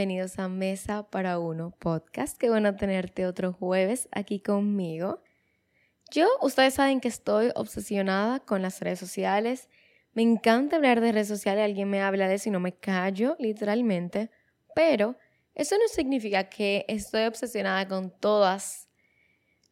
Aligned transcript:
bienvenidos 0.00 0.38
a 0.38 0.48
Mesa 0.48 1.02
para 1.10 1.38
Uno 1.38 1.74
podcast. 1.78 2.38
Qué 2.38 2.48
bueno 2.48 2.74
tenerte 2.74 3.26
otro 3.26 3.52
jueves 3.52 4.08
aquí 4.12 4.40
conmigo. 4.40 5.22
Yo, 6.10 6.26
ustedes 6.40 6.72
saben 6.72 7.00
que 7.00 7.08
estoy 7.08 7.50
obsesionada 7.54 8.40
con 8.40 8.62
las 8.62 8.80
redes 8.80 8.98
sociales. 8.98 9.68
Me 10.14 10.22
encanta 10.22 10.76
hablar 10.76 11.02
de 11.02 11.12
redes 11.12 11.28
sociales, 11.28 11.66
alguien 11.66 11.90
me 11.90 12.00
habla 12.00 12.28
de 12.28 12.36
eso 12.36 12.48
y 12.48 12.52
no 12.52 12.60
me 12.60 12.72
callo, 12.72 13.36
literalmente. 13.38 14.30
Pero 14.74 15.16
eso 15.54 15.76
no 15.76 15.86
significa 15.86 16.48
que 16.48 16.86
estoy 16.88 17.24
obsesionada 17.24 17.86
con 17.86 18.10
todas 18.10 18.88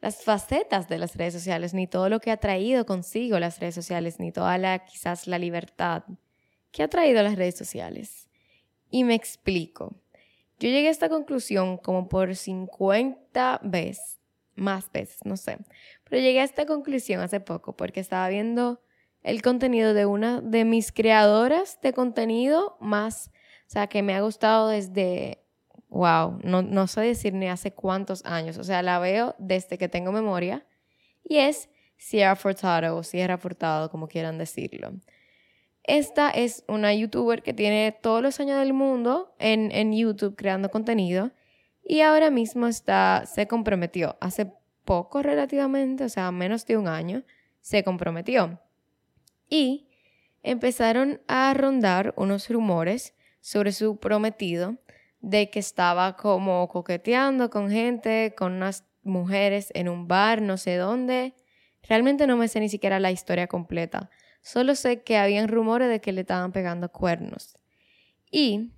las 0.03 0.23
facetas 0.23 0.91
de 0.91 0.99
las 0.99 1.17
redes 1.17 1.33
sociales, 1.33 1.73
ni 1.73 1.87
todo 1.87 2.11
lo 2.11 2.21
que 2.21 2.33
ha 2.33 2.37
traído 2.37 2.85
consigo 2.85 3.39
las 3.39 3.61
redes 3.61 3.77
sociales, 3.77 4.21
ni 4.21 4.31
toda 4.31 4.59
la, 4.59 4.85
quizás 4.85 5.27
la 5.27 5.39
libertad 5.39 6.03
que 6.71 6.83
ha 6.83 6.89
traído 6.89 7.23
las 7.23 7.37
redes 7.37 7.57
sociales. 7.57 8.29
Y 8.91 9.05
me 9.05 9.15
explico. 9.15 9.97
Yo 10.59 10.69
llegué 10.69 10.89
a 10.89 10.91
esta 10.91 11.09
conclusión 11.09 11.79
como 11.79 12.09
por 12.09 12.35
50 12.35 13.61
veces, 13.63 14.19
más 14.55 14.91
veces, 14.91 15.19
no 15.25 15.37
sé. 15.37 15.59
Pero 16.05 16.21
llegué 16.21 16.41
a 16.41 16.45
esta 16.45 16.67
conclusión 16.67 17.21
hace 17.21 17.41
poco 17.41 17.77
porque 17.77 18.01
estaba 18.01 18.29
viendo 18.29 18.83
el 19.23 19.43
contenido 19.43 19.95
de 19.95 20.07
una 20.07 20.41
de 20.41 20.65
mis 20.65 20.93
creadoras 20.93 21.81
de 21.81 21.93
contenido 21.93 22.77
más, 22.81 23.31
o 23.67 23.71
sea, 23.71 23.87
que 23.87 24.03
me 24.03 24.15
ha 24.15 24.21
gustado 24.21 24.69
desde 24.69 25.45
wow, 25.89 26.39
no, 26.43 26.63
no 26.63 26.87
sé 26.87 27.01
decir 27.01 27.35
ni 27.35 27.49
hace 27.49 27.73
cuántos 27.73 28.25
años, 28.25 28.59
o 28.59 28.65
sea, 28.65 28.83
la 28.83 28.99
veo 28.99 29.35
desde 29.39 29.79
que 29.79 29.89
tengo 29.89 30.13
memoria, 30.13 30.67
y 31.25 31.39
es 31.39 31.69
Sierra 31.97 32.37
Furtado 32.37 32.97
o 32.97 33.03
Sierra 33.03 33.39
Furtado, 33.39 33.91
como 33.91 34.09
quieran 34.09 34.39
decirlo. 34.39 34.93
Esta 35.89 36.29
es 36.29 36.65
una 36.69 36.93
youtuber 36.93 37.43
que 37.43 37.55
tiene 37.55 37.97
todos 38.03 38.23
los 38.23 38.39
años 38.41 38.59
del 38.59 38.75
mundo 38.75 39.35
en, 39.39 39.73
en 39.73 39.95
YouTube 39.95 40.37
creando 40.37 40.69
contenido 40.69 41.31
y 41.83 42.03
ahora 42.03 42.31
mismo 42.31 42.67
está, 42.67 43.25
se 43.25 43.49
comprometió, 43.49 44.19
hace 44.21 44.53
poco 44.85 45.23
relativamente, 45.23 46.05
o 46.05 46.09
sea, 46.11 46.31
menos 46.31 46.67
de 46.67 46.77
un 46.77 46.89
año, 46.89 47.23
se 47.63 47.85
comprometió. 47.85 48.61
Y 49.49 49.89
empezaron 50.43 51.23
a 51.27 51.55
rondar 51.55 52.13
unos 52.19 52.51
rumores 52.51 53.15
sobre 53.41 53.73
su 53.73 53.97
prometido 53.97 54.77
de 55.21 55.49
que 55.49 55.59
estaba 55.59 56.19
como 56.19 56.69
coqueteando 56.69 57.49
con 57.49 57.71
gente, 57.71 58.35
con 58.37 58.53
unas 58.53 58.85
mujeres 59.05 59.71
en 59.75 59.89
un 59.89 60.07
bar, 60.07 60.43
no 60.43 60.59
sé 60.59 60.77
dónde. 60.77 61.35
Realmente 61.83 62.27
no 62.27 62.37
me 62.37 62.49
sé 62.49 62.61
ni 62.61 62.69
siquiera 62.69 63.01
la 63.01 63.11
historia 63.11 63.47
completa. 63.47 64.11
Solo 64.41 64.75
sé 64.75 65.03
que 65.03 65.17
habían 65.17 65.49
rumores 65.49 65.89
de 65.89 66.01
que 66.01 66.13
le 66.13 66.23
estaban 66.23 66.53
pegando 66.53 66.91
cuernos. 66.91 67.57
Y 68.31 68.71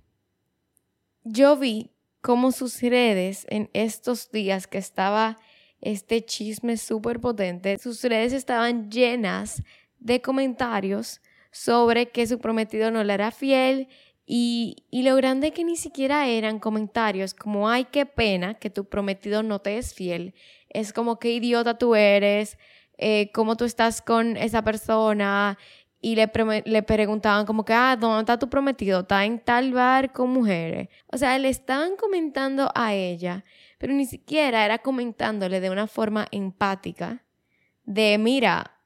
yo 1.23 1.57
vi 1.57 1.91
cómo 2.21 2.51
sus 2.51 2.81
redes 2.81 3.45
en 3.49 3.69
estos 3.73 4.31
días 4.31 4.67
que 4.67 4.77
estaba 4.77 5.37
este 5.81 6.23
chisme 6.23 6.77
súper 6.77 7.19
potente, 7.19 7.77
sus 7.79 8.03
redes 8.03 8.33
estaban 8.33 8.91
llenas 8.91 9.63
de 9.99 10.21
comentarios 10.21 11.21
sobre 11.51 12.09
que 12.09 12.27
su 12.27 12.39
prometido 12.39 12.91
no 12.91 13.03
le 13.03 13.13
era 13.13 13.31
fiel 13.31 13.87
y, 14.25 14.85
lo 14.91 15.15
grande 15.15 15.51
que 15.51 15.63
ni 15.63 15.75
siquiera 15.75 16.27
eran 16.27 16.59
comentarios 16.59 17.33
como, 17.33 17.67
ay, 17.67 17.85
qué 17.91 18.05
pena 18.05 18.53
que 18.53 18.69
tu 18.69 18.85
prometido 18.85 19.43
no 19.43 19.59
te 19.59 19.77
es 19.77 19.93
fiel. 19.93 20.33
Es 20.69 20.93
como, 20.93 21.19
qué 21.19 21.33
idiota 21.33 21.77
tú 21.77 21.95
eres, 21.95 22.57
eh, 23.01 23.31
cómo 23.33 23.57
tú 23.57 23.65
estás 23.65 24.01
con 24.01 24.37
esa 24.37 24.63
persona. 24.63 25.57
Y 25.99 26.15
le, 26.15 26.31
le 26.65 26.83
preguntaban 26.83 27.45
como 27.45 27.65
que, 27.65 27.73
ah, 27.73 27.95
¿dónde 27.99 28.21
está 28.21 28.39
tu 28.39 28.49
prometido? 28.49 29.01
Está 29.01 29.25
en 29.25 29.39
tal 29.39 29.73
bar 29.73 30.13
con 30.13 30.29
mujeres. 30.31 30.87
O 31.07 31.17
sea, 31.17 31.37
le 31.37 31.49
estaban 31.49 31.95
comentando 31.95 32.71
a 32.73 32.93
ella, 32.93 33.43
pero 33.77 33.93
ni 33.93 34.05
siquiera 34.05 34.65
era 34.65 34.79
comentándole 34.79 35.59
de 35.59 35.69
una 35.69 35.87
forma 35.87 36.27
empática. 36.31 37.23
De, 37.83 38.17
mira, 38.17 38.79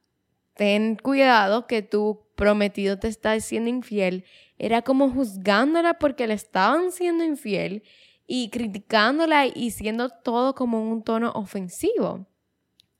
ten 0.56 0.98
cuidado 0.98 1.68
que 1.68 1.84
tu 1.84 2.26
prometido 2.36 3.00
te 3.00 3.08
está 3.08 3.40
siendo 3.40 3.70
infiel 3.70 4.26
era 4.58 4.82
como 4.82 5.10
juzgándola 5.10 5.96
porque 5.96 6.28
le 6.28 6.34
estaban 6.34 6.92
siendo 6.92 7.24
infiel 7.24 7.84
y 8.28 8.50
criticándola 8.50 9.46
y 9.48 9.72
siendo 9.72 10.10
todo 10.10 10.56
como 10.56 10.90
un 10.90 11.04
tono 11.04 11.32
ofensivo. 11.32 12.26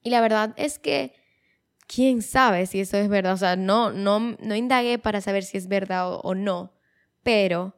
Y 0.06 0.10
la 0.10 0.20
verdad 0.20 0.54
es 0.56 0.78
que, 0.78 1.14
quién 1.88 2.22
sabe 2.22 2.66
si 2.66 2.78
eso 2.78 2.96
es 2.96 3.08
verdad. 3.08 3.32
O 3.32 3.36
sea, 3.36 3.56
no, 3.56 3.90
no, 3.90 4.20
no 4.20 4.54
indagué 4.54 5.00
para 5.00 5.20
saber 5.20 5.42
si 5.42 5.58
es 5.58 5.66
verdad 5.66 6.20
o, 6.22 6.34
no. 6.36 6.72
Pero 7.24 7.74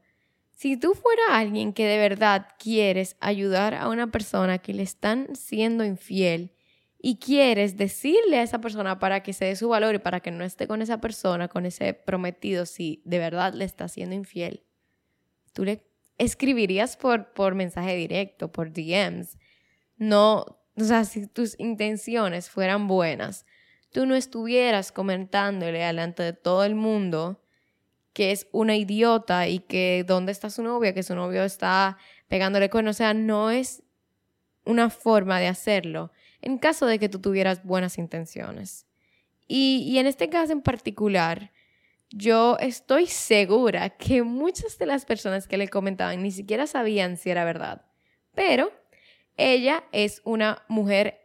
si 0.50 0.76
tú 0.76 0.92
fuera 0.92 1.38
alguien 1.38 1.72
que 1.72 1.86
de 1.86 1.96
verdad 1.96 2.48
quieres 2.58 3.16
ayudar 3.20 3.74
a 3.74 3.88
una 3.88 4.10
persona 4.10 4.58
que 4.58 4.74
le 4.74 4.82
están 4.82 5.34
siendo 5.34 5.86
infiel 5.86 6.52
y 7.00 7.16
quieres 7.16 7.78
decirle 7.78 8.40
a 8.40 8.42
esa 8.42 8.60
persona 8.60 8.98
para 8.98 9.22
que 9.22 9.32
se 9.32 9.46
dé 9.46 9.56
su 9.56 9.70
valor 9.70 9.94
y 9.94 9.98
para 9.98 10.20
que 10.20 10.30
no 10.30 10.44
esté 10.44 10.68
con 10.68 10.82
esa 10.82 11.00
persona, 11.00 11.48
con 11.48 11.64
ese 11.64 11.94
prometido, 11.94 12.66
si 12.66 13.00
de 13.06 13.20
verdad 13.20 13.54
le 13.54 13.64
está 13.64 13.88
siendo 13.88 14.14
infiel, 14.14 14.64
tú 15.54 15.64
le 15.64 15.82
escribirías 16.18 16.98
por, 16.98 17.32
por 17.32 17.54
mensaje 17.54 17.96
directo, 17.96 18.52
por 18.52 18.70
DMs. 18.70 19.38
No, 19.96 20.57
o 20.80 20.84
sea, 20.84 21.04
si 21.04 21.26
tus 21.26 21.58
intenciones 21.58 22.50
fueran 22.50 22.86
buenas, 22.86 23.46
tú 23.92 24.06
no 24.06 24.14
estuvieras 24.14 24.92
comentándole 24.92 25.78
delante 25.80 26.22
de 26.22 26.32
todo 26.32 26.64
el 26.64 26.74
mundo 26.74 27.42
que 28.12 28.32
es 28.32 28.48
una 28.50 28.76
idiota 28.76 29.46
y 29.46 29.60
que 29.60 30.04
dónde 30.06 30.32
está 30.32 30.50
su 30.50 30.62
novia, 30.62 30.92
que 30.92 31.04
su 31.04 31.14
novio 31.14 31.44
está 31.44 31.98
pegándole 32.26 32.68
con, 32.68 32.88
o 32.88 32.92
sea, 32.92 33.14
no 33.14 33.50
es 33.50 33.82
una 34.64 34.90
forma 34.90 35.38
de 35.38 35.46
hacerlo 35.46 36.10
en 36.42 36.58
caso 36.58 36.86
de 36.86 36.98
que 36.98 37.08
tú 37.08 37.20
tuvieras 37.20 37.64
buenas 37.64 37.98
intenciones. 37.98 38.86
Y, 39.46 39.96
en 39.98 40.06
este 40.06 40.28
caso 40.28 40.52
en 40.52 40.60
particular, 40.60 41.52
yo 42.10 42.58
estoy 42.58 43.06
segura 43.06 43.90
que 43.90 44.22
muchas 44.22 44.78
de 44.78 44.86
las 44.86 45.04
personas 45.04 45.48
que 45.48 45.56
le 45.56 45.68
comentaban 45.68 46.22
ni 46.22 46.30
siquiera 46.30 46.66
sabían 46.66 47.16
si 47.16 47.30
era 47.30 47.44
verdad. 47.44 47.86
Pero 48.34 48.70
ella 49.38 49.84
es 49.92 50.20
una 50.24 50.62
mujer 50.68 51.20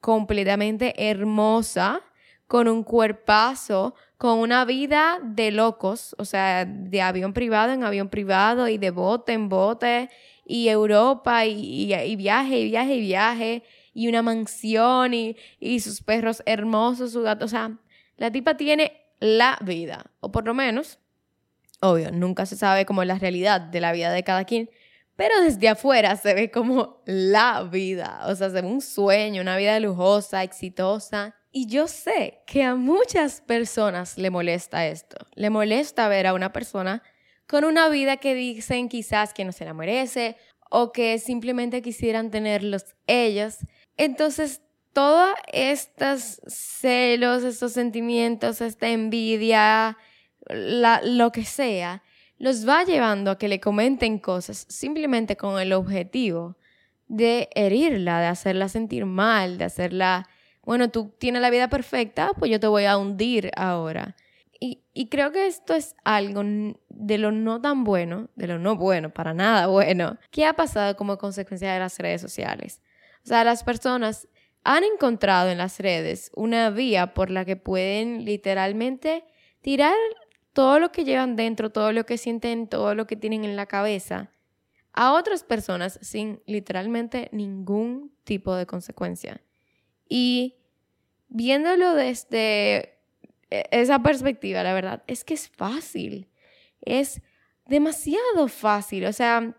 completamente 0.00 1.10
hermosa, 1.10 2.02
con 2.46 2.68
un 2.68 2.84
cuerpazo, 2.84 3.94
con 4.18 4.38
una 4.38 4.64
vida 4.64 5.18
de 5.22 5.50
locos, 5.50 6.14
o 6.18 6.24
sea, 6.24 6.64
de 6.66 7.02
avión 7.02 7.32
privado 7.32 7.72
en 7.72 7.82
avión 7.84 8.08
privado 8.08 8.68
y 8.68 8.78
de 8.78 8.90
bote 8.90 9.32
en 9.32 9.48
bote 9.48 10.10
y 10.44 10.68
Europa 10.68 11.46
y, 11.46 11.86
viaje 12.16 12.58
y 12.58 12.66
viaje 12.66 12.94
y 12.94 13.00
viaje 13.00 13.62
y 13.94 14.08
una 14.08 14.22
mansión 14.22 15.14
y, 15.14 15.36
y 15.58 15.80
sus 15.80 16.02
perros 16.02 16.42
hermosos, 16.46 17.12
su 17.12 17.22
gato. 17.22 17.46
O 17.46 17.48
sea, 17.48 17.78
la 18.16 18.30
tipa 18.30 18.56
tiene 18.56 19.00
la 19.20 19.58
vida, 19.62 20.10
o 20.20 20.30
por 20.30 20.44
lo 20.44 20.52
menos, 20.52 20.98
obvio, 21.80 22.10
nunca 22.10 22.46
se 22.46 22.56
sabe 22.56 22.84
como 22.84 23.04
la 23.04 23.18
realidad 23.18 23.60
de 23.60 23.80
la 23.80 23.92
vida 23.92 24.12
de 24.12 24.22
cada 24.22 24.44
quien, 24.44 24.68
pero 25.16 25.40
desde 25.40 25.68
afuera 25.68 26.16
se 26.16 26.34
ve 26.34 26.50
como 26.50 27.02
la 27.06 27.62
vida, 27.64 28.22
o 28.26 28.34
sea, 28.34 28.50
se 28.50 28.60
ve 28.60 28.68
un 28.68 28.80
sueño, 28.80 29.42
una 29.42 29.56
vida 29.56 29.78
lujosa, 29.80 30.42
exitosa. 30.42 31.34
Y 31.52 31.68
yo 31.68 31.86
sé 31.86 32.42
que 32.46 32.64
a 32.64 32.74
muchas 32.74 33.40
personas 33.40 34.18
le 34.18 34.30
molesta 34.30 34.86
esto, 34.86 35.16
le 35.34 35.50
molesta 35.50 36.08
ver 36.08 36.26
a 36.26 36.34
una 36.34 36.52
persona 36.52 37.02
con 37.46 37.64
una 37.64 37.88
vida 37.88 38.16
que 38.16 38.34
dicen 38.34 38.88
quizás 38.88 39.32
que 39.32 39.44
no 39.44 39.52
se 39.52 39.64
la 39.64 39.74
merece 39.74 40.36
o 40.70 40.90
que 40.90 41.18
simplemente 41.18 41.82
quisieran 41.82 42.30
tenerlos 42.30 42.96
ellos 43.06 43.58
entonces, 43.96 44.60
todos 44.92 45.34
estos 45.52 46.40
celos, 46.46 47.42
estos 47.44 47.72
sentimientos, 47.72 48.60
esta 48.60 48.88
envidia, 48.88 49.96
lo 50.48 51.32
que 51.32 51.44
sea, 51.44 52.02
los 52.38 52.68
va 52.68 52.84
llevando 52.84 53.30
a 53.30 53.38
que 53.38 53.48
le 53.48 53.60
comenten 53.60 54.18
cosas 54.18 54.66
simplemente 54.68 55.36
con 55.36 55.60
el 55.60 55.72
objetivo 55.72 56.56
de 57.08 57.48
herirla, 57.54 58.20
de 58.20 58.26
hacerla 58.26 58.68
sentir 58.68 59.06
mal, 59.06 59.58
de 59.58 59.64
hacerla, 59.64 60.28
bueno, 60.62 60.90
tú 60.90 61.12
tienes 61.18 61.42
la 61.42 61.50
vida 61.50 61.68
perfecta, 61.68 62.30
pues 62.38 62.50
yo 62.50 62.58
te 62.58 62.66
voy 62.66 62.84
a 62.84 62.96
hundir 62.96 63.50
ahora. 63.56 64.16
Y, 64.60 65.08
creo 65.10 65.30
que 65.30 65.46
esto 65.46 65.74
es 65.74 65.94
algo 66.04 66.42
de 66.88 67.18
lo 67.18 67.32
no 67.32 67.60
tan 67.60 67.84
bueno, 67.84 68.30
de 68.34 68.46
lo 68.46 68.58
no 68.58 68.76
bueno, 68.76 69.10
para 69.10 69.34
nada 69.34 69.66
bueno, 69.68 70.16
que 70.30 70.46
ha 70.46 70.54
pasado 70.54 70.96
como 70.96 71.18
consecuencia 71.18 71.72
de 71.72 71.80
las 71.80 71.98
redes 71.98 72.22
sociales. 72.22 72.80
O 73.24 73.26
sea, 73.26 73.44
las 73.44 73.62
personas 73.62 74.28
han 74.62 74.84
encontrado 74.84 75.50
en 75.50 75.58
las 75.58 75.78
redes 75.80 76.30
una 76.34 76.70
vía 76.70 77.12
por 77.12 77.30
la 77.30 77.44
que 77.44 77.56
pueden 77.56 78.24
literalmente 78.24 79.24
tirar 79.60 79.94
todo 80.54 80.78
lo 80.78 80.92
que 80.92 81.04
llevan 81.04 81.36
dentro, 81.36 81.70
todo 81.70 81.92
lo 81.92 82.06
que 82.06 82.16
sienten, 82.16 82.68
todo 82.68 82.94
lo 82.94 83.06
que 83.06 83.16
tienen 83.16 83.44
en 83.44 83.56
la 83.56 83.66
cabeza 83.66 84.30
a 84.94 85.12
otras 85.12 85.42
personas 85.42 85.98
sin 86.00 86.40
literalmente 86.46 87.28
ningún 87.32 88.14
tipo 88.22 88.54
de 88.54 88.64
consecuencia. 88.64 89.42
Y 90.08 90.54
viéndolo 91.28 91.94
desde 91.94 93.00
e, 93.50 93.68
esa 93.72 93.98
perspectiva, 93.98 94.62
la 94.62 94.72
verdad, 94.72 95.02
es 95.08 95.24
que 95.24 95.34
es 95.34 95.48
fácil. 95.48 96.28
Es 96.80 97.20
demasiado 97.66 98.48
fácil. 98.48 99.06
O 99.06 99.12
sea, 99.12 99.56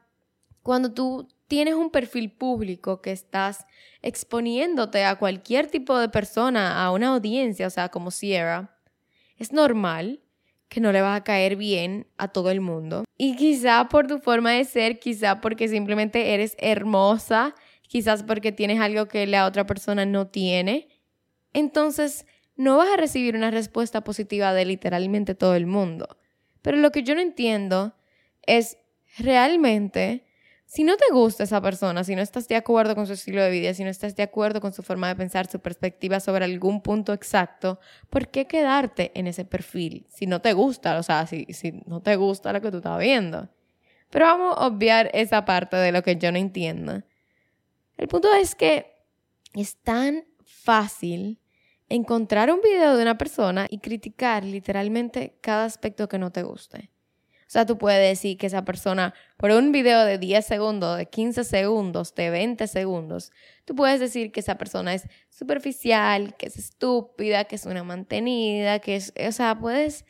Cuando 0.64 0.94
tú 0.94 1.28
tienes 1.48 1.76
un 1.76 1.92
perfil 1.92 2.32
público 2.32 3.02
que 3.02 3.12
estás 3.12 3.68
exponiéndote 4.02 5.06
a 5.06 5.18
cualquier 5.18 5.68
tipo 5.68 5.98
de 6.00 6.10
persona, 6.10 6.84
a 6.84 6.92
una 6.92 7.10
audiencia, 7.10 7.68
o 7.68 7.70
sea, 7.70 7.90
como 7.90 8.10
Sierra, 8.10 8.76
es 9.38 9.52
normal 9.52 10.22
que 10.70 10.82
no 10.82 10.92
le 10.92 11.02
vas 11.02 11.20
a 11.20 11.24
caer 11.24 11.56
bien 11.56 12.08
a 12.18 12.28
todo 12.30 12.52
el 12.52 12.62
mundo. 12.62 13.06
Y 13.18 13.36
quizá 13.36 13.88
por 13.90 14.08
tu 14.08 14.20
forma 14.20 14.52
de 14.52 14.66
ser, 14.66 15.00
quizá 15.00 15.42
porque 15.42 15.68
simplemente 15.68 16.34
eres 16.34 16.56
hermosa, 16.60 17.56
quizás 17.88 18.24
porque 18.24 18.52
tienes 18.52 18.80
algo 18.80 19.08
que 19.08 19.28
la 19.28 19.46
otra 19.46 19.66
persona 19.66 20.06
no 20.06 20.28
tiene. 20.28 20.90
Entonces, 21.54 22.26
no 22.56 22.78
vas 22.78 22.90
a 22.90 22.98
recibir 22.98 23.36
una 23.36 23.52
respuesta 23.52 24.04
positiva 24.04 24.54
de 24.54 24.66
literalmente 24.66 25.36
todo 25.36 25.56
el 25.56 25.68
mundo. 25.68 26.18
Pero 26.62 26.78
lo 26.78 26.92
que 26.92 27.04
yo 27.04 27.16
no 27.16 27.22
entiendo 27.22 27.96
es 28.42 28.78
realmente 29.18 30.25
si 30.75 30.83
no 30.83 30.98
te 30.98 31.06
gusta 31.10 31.45
esa 31.45 31.62
persona, 31.62 32.04
si 32.04 32.18
no 32.18 32.22
estás 32.22 32.50
de 32.50 32.57
acuerdo 32.57 32.95
con 32.95 33.07
su 33.07 33.13
estilo 33.13 33.42
de 33.42 33.50
vida, 33.50 33.74
si 33.74 33.86
no 33.86 33.89
estás 33.89 34.13
de 34.18 34.24
acuerdo 34.24 34.60
con 34.60 34.74
su 34.74 34.83
forma 34.83 35.07
de 35.07 35.16
pensar, 35.16 35.50
su 35.50 35.62
perspectiva 35.62 36.19
sobre 36.19 36.44
algún 36.44 36.81
punto 36.81 37.13
exacto, 37.13 37.80
¿por 38.10 38.27
qué 38.27 38.45
quedarte 38.45 39.13
en 39.16 39.27
ese 39.27 39.45
perfil? 39.45 40.06
Si 40.10 40.25
no 40.25 40.42
te 40.42 40.51
gusta, 40.51 41.00
o 41.00 41.04
sea, 41.04 41.27
si, 41.27 41.45
si 41.54 41.81
no 41.86 42.01
te 42.01 42.18
gusta 42.18 42.51
lo 42.51 42.60
que 42.60 42.72
tú 42.72 42.77
estás 42.77 43.00
viendo. 43.00 43.48
Pero 44.10 44.25
vamos 44.25 44.54
a 44.57 44.68
obviar 44.68 45.10
esa 45.13 45.45
parte 45.45 45.77
de 45.77 45.94
lo 45.94 46.04
que 46.04 46.18
yo 46.18 46.30
no 46.33 46.39
entiendo. 46.39 47.04
El 47.95 48.10
punto 48.10 48.33
es 48.33 48.54
que 48.54 48.98
es 49.54 49.77
tan 49.77 50.25
fácil 50.44 51.39
encontrar 51.88 52.51
un 52.51 52.60
video 52.60 52.98
de 52.98 53.01
una 53.01 53.18
persona 53.18 53.66
y 53.69 53.77
criticar 53.77 54.44
literalmente 54.44 55.38
cada 55.39 55.63
aspecto 55.63 56.10
que 56.10 56.19
no 56.19 56.33
te 56.33 56.44
guste. 56.44 56.89
O 57.48 57.50
sea, 57.56 57.66
tú 57.68 57.78
puedes 57.78 58.02
decir 58.02 58.38
que 58.38 58.48
esa 58.48 58.66
persona, 58.66 59.14
por 59.38 59.52
un 59.52 59.72
video 59.72 60.04
de 60.04 60.18
10 60.18 60.44
segundos, 60.44 60.98
de 60.98 61.06
15 61.06 61.44
segundos, 61.44 62.16
de 62.16 62.32
20 62.32 62.66
segundos, 62.68 63.32
tú 63.66 63.76
puedes 63.76 64.00
decir 64.00 64.32
que 64.32 64.40
esa 64.40 64.58
persona 64.58 64.96
es 64.96 65.08
superficial, 65.30 66.36
que 66.38 66.48
es 66.48 66.58
estúpida, 66.58 67.44
que 67.46 67.56
es 67.56 67.68
una 67.68 67.84
mantenida, 67.84 68.80
que 68.80 68.96
es, 68.96 69.14
o 69.28 69.32
sea, 69.32 69.60
puedes 69.60 70.06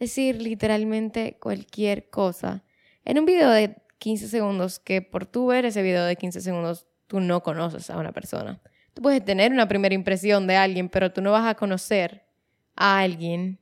decir 0.00 0.42
literalmente 0.42 1.38
cualquier 1.40 2.10
cosa. 2.10 2.64
En 3.04 3.20
un 3.20 3.24
video 3.24 3.50
de 3.50 3.76
15 3.98 4.26
segundos, 4.26 4.80
que 4.80 5.00
por 5.00 5.26
tú 5.26 5.46
ver 5.46 5.66
ese 5.66 5.82
video 5.82 6.04
de 6.04 6.16
15 6.16 6.40
segundos, 6.40 6.88
tú 7.06 7.20
no 7.20 7.42
conoces 7.42 7.88
a 7.90 7.98
una 7.98 8.10
persona. 8.10 8.60
Tú 8.94 9.02
puedes 9.02 9.24
tener 9.24 9.52
una 9.52 9.68
primera 9.68 9.94
impresión 9.94 10.48
de 10.48 10.56
alguien, 10.56 10.88
pero 10.88 11.12
tú 11.12 11.20
no 11.20 11.30
vas 11.30 11.46
a 11.46 11.54
conocer 11.54 12.24
a 12.74 12.98
alguien 12.98 13.60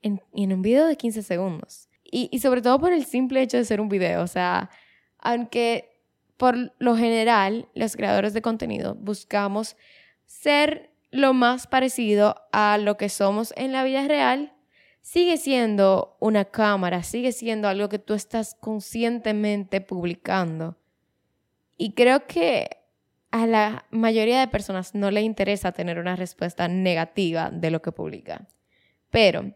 en, 0.00 0.22
en 0.32 0.52
un 0.54 0.62
video 0.62 0.86
de 0.86 0.96
15 0.96 1.22
segundos. 1.22 1.90
Y, 2.14 2.38
sobre 2.40 2.60
todo 2.60 2.78
por 2.78 2.92
el 2.92 3.06
simple 3.06 3.40
hecho 3.40 3.56
de 3.56 3.64
ser 3.64 3.80
un 3.80 3.88
video. 3.88 4.22
O 4.22 4.26
sea, 4.26 4.68
aunque 5.18 5.98
por 6.36 6.74
lo 6.78 6.94
general 6.94 7.68
los 7.74 7.96
creadores 7.96 8.34
de 8.34 8.42
contenido 8.42 8.94
buscamos 8.96 9.76
ser 10.26 10.90
lo 11.10 11.32
más 11.32 11.66
parecido 11.66 12.36
a 12.52 12.76
lo 12.76 12.98
que 12.98 13.08
somos 13.08 13.54
en 13.56 13.72
la 13.72 13.82
vida 13.82 14.06
real, 14.06 14.52
sigue 15.00 15.38
siendo 15.38 16.18
una 16.20 16.44
cámara, 16.44 17.02
sigue 17.02 17.32
siendo 17.32 17.66
algo 17.66 17.88
que 17.88 17.98
tú 17.98 18.12
estás 18.12 18.56
conscientemente 18.60 19.80
publicando. 19.80 20.76
Y 21.78 21.94
creo 21.94 22.26
que 22.26 22.76
a 23.30 23.46
la 23.46 23.86
mayoría 23.90 24.40
de 24.40 24.48
personas 24.48 24.94
no 24.94 25.10
le 25.10 25.22
interesa 25.22 25.72
tener 25.72 25.98
una 25.98 26.14
respuesta 26.14 26.68
negativa 26.68 27.50
de 27.50 27.70
lo 27.70 27.80
que 27.80 27.90
publica. 27.90 28.46
Pero 29.08 29.54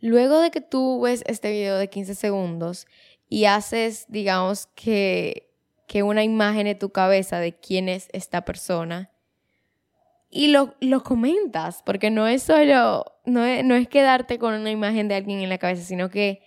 Luego 0.00 0.40
de 0.40 0.50
que 0.50 0.60
tú 0.60 1.00
ves 1.02 1.22
este 1.26 1.50
video 1.50 1.76
de 1.76 1.88
15 1.88 2.14
segundos 2.14 2.86
y 3.28 3.44
haces, 3.44 4.06
digamos, 4.08 4.66
que, 4.74 5.50
que 5.86 6.02
una 6.02 6.24
imagen 6.24 6.66
en 6.66 6.78
tu 6.78 6.90
cabeza 6.90 7.38
de 7.38 7.54
quién 7.54 7.88
es 7.88 8.08
esta 8.12 8.44
persona 8.44 9.10
y 10.30 10.48
lo, 10.48 10.74
lo 10.80 11.02
comentas, 11.02 11.82
porque 11.84 12.10
no 12.10 12.28
es 12.28 12.44
solo, 12.44 13.04
no 13.26 13.44
es, 13.44 13.64
no 13.64 13.74
es 13.74 13.88
quedarte 13.88 14.38
con 14.38 14.54
una 14.54 14.70
imagen 14.70 15.08
de 15.08 15.16
alguien 15.16 15.40
en 15.40 15.48
la 15.48 15.58
cabeza, 15.58 15.82
sino 15.82 16.08
que 16.08 16.40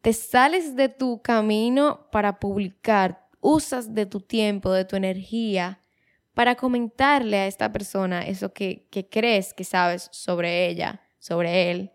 te 0.00 0.12
sales 0.12 0.74
de 0.74 0.88
tu 0.88 1.20
camino 1.20 2.08
para 2.10 2.40
publicar, 2.40 3.26
usas 3.40 3.94
de 3.94 4.06
tu 4.06 4.20
tiempo, 4.20 4.72
de 4.72 4.84
tu 4.84 4.96
energía 4.96 5.80
para 6.34 6.54
comentarle 6.54 7.36
a 7.36 7.46
esta 7.46 7.72
persona 7.72 8.22
eso 8.22 8.52
que, 8.52 8.86
que 8.90 9.08
crees 9.08 9.52
que 9.52 9.64
sabes 9.64 10.08
sobre 10.12 10.68
ella, 10.68 11.02
sobre 11.18 11.70
él 11.70 11.92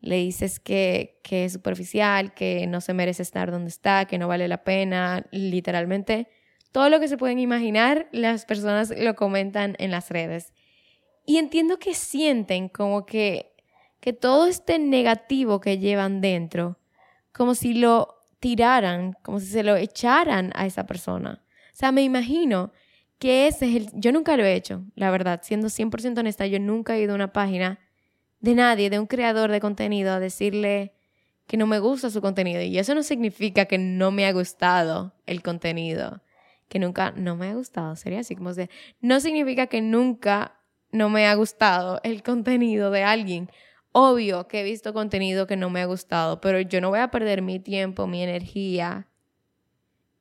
le 0.00 0.16
dices 0.16 0.60
que, 0.60 1.20
que 1.22 1.44
es 1.44 1.54
superficial, 1.54 2.34
que 2.34 2.66
no 2.66 2.80
se 2.80 2.94
merece 2.94 3.22
estar 3.22 3.50
donde 3.50 3.70
está, 3.70 4.04
que 4.04 4.18
no 4.18 4.28
vale 4.28 4.48
la 4.48 4.64
pena, 4.64 5.26
literalmente 5.30 6.28
todo 6.76 6.90
lo 6.90 7.00
que 7.00 7.08
se 7.08 7.16
pueden 7.16 7.38
imaginar, 7.38 8.06
las 8.12 8.44
personas 8.44 8.92
lo 8.94 9.16
comentan 9.16 9.76
en 9.78 9.90
las 9.90 10.10
redes. 10.10 10.52
Y 11.24 11.38
entiendo 11.38 11.78
que 11.78 11.94
sienten 11.94 12.68
como 12.68 13.06
que, 13.06 13.54
que 13.98 14.12
todo 14.12 14.46
este 14.46 14.78
negativo 14.78 15.58
que 15.58 15.78
llevan 15.78 16.20
dentro, 16.20 16.78
como 17.32 17.54
si 17.54 17.72
lo 17.72 18.16
tiraran, 18.40 19.16
como 19.22 19.40
si 19.40 19.46
se 19.46 19.62
lo 19.62 19.74
echaran 19.74 20.52
a 20.54 20.66
esa 20.66 20.84
persona. 20.84 21.42
O 21.72 21.76
sea, 21.76 21.92
me 21.92 22.02
imagino 22.02 22.72
que 23.18 23.46
ese 23.46 23.70
es 23.70 23.76
el... 23.76 23.88
Yo 23.94 24.12
nunca 24.12 24.36
lo 24.36 24.44
he 24.44 24.54
hecho, 24.54 24.84
la 24.96 25.10
verdad, 25.10 25.40
siendo 25.42 25.68
100% 25.68 26.18
honesta, 26.18 26.46
yo 26.46 26.60
nunca 26.60 26.94
he 26.94 27.00
ido 27.00 27.12
a 27.12 27.14
una 27.14 27.32
página 27.32 27.78
de 28.40 28.54
nadie, 28.54 28.90
de 28.90 28.98
un 28.98 29.06
creador 29.06 29.50
de 29.50 29.60
contenido, 29.60 30.12
a 30.12 30.20
decirle 30.20 30.92
que 31.46 31.56
no 31.56 31.66
me 31.66 31.78
gusta 31.78 32.10
su 32.10 32.20
contenido. 32.20 32.60
Y 32.62 32.78
eso 32.78 32.94
no 32.94 33.02
significa 33.02 33.66
que 33.66 33.78
no 33.78 34.10
me 34.10 34.26
ha 34.26 34.32
gustado 34.32 35.14
el 35.26 35.42
contenido, 35.42 36.22
que 36.68 36.78
nunca 36.78 37.12
no 37.12 37.36
me 37.36 37.48
ha 37.48 37.54
gustado, 37.54 37.96
sería 37.96 38.20
así 38.20 38.34
como 38.34 38.52
de, 38.54 38.68
no 39.00 39.20
significa 39.20 39.68
que 39.68 39.80
nunca 39.80 40.60
no 40.90 41.08
me 41.10 41.26
ha 41.26 41.34
gustado 41.34 42.00
el 42.02 42.22
contenido 42.22 42.90
de 42.90 43.04
alguien. 43.04 43.50
Obvio 43.92 44.46
que 44.48 44.60
he 44.60 44.64
visto 44.64 44.92
contenido 44.92 45.46
que 45.46 45.56
no 45.56 45.70
me 45.70 45.80
ha 45.80 45.86
gustado, 45.86 46.40
pero 46.40 46.60
yo 46.60 46.80
no 46.80 46.90
voy 46.90 47.00
a 47.00 47.10
perder 47.10 47.42
mi 47.42 47.60
tiempo, 47.60 48.06
mi 48.06 48.22
energía 48.22 49.08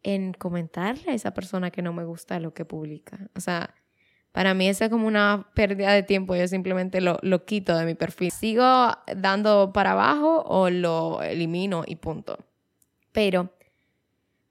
en 0.03 0.33
comentarle 0.33 1.11
a 1.11 1.15
esa 1.15 1.33
persona 1.33 1.71
que 1.71 1.81
no 1.81 1.91
me 1.91 2.05
gusta 2.05 2.39
lo 2.39 2.53
que 2.53 2.63
publica. 2.63 3.27
O 3.35 3.39
sea, 3.39 3.73
para 4.35 4.53
mí 4.53 4.67
es 4.67 4.81
como 4.89 5.07
una 5.07 5.49
pérdida 5.55 5.93
de 5.93 6.03
tiempo, 6.03 6.35
yo 6.35 6.45
simplemente 6.49 6.99
lo, 6.99 7.17
lo 7.21 7.45
quito 7.45 7.77
de 7.77 7.85
mi 7.85 7.95
perfil. 7.95 8.31
¿Sigo 8.31 8.91
dando 9.15 9.71
para 9.71 9.91
abajo 9.91 10.43
o 10.45 10.69
lo 10.69 11.21
elimino 11.21 11.85
y 11.87 11.95
punto? 11.95 12.45
Pero 13.13 13.55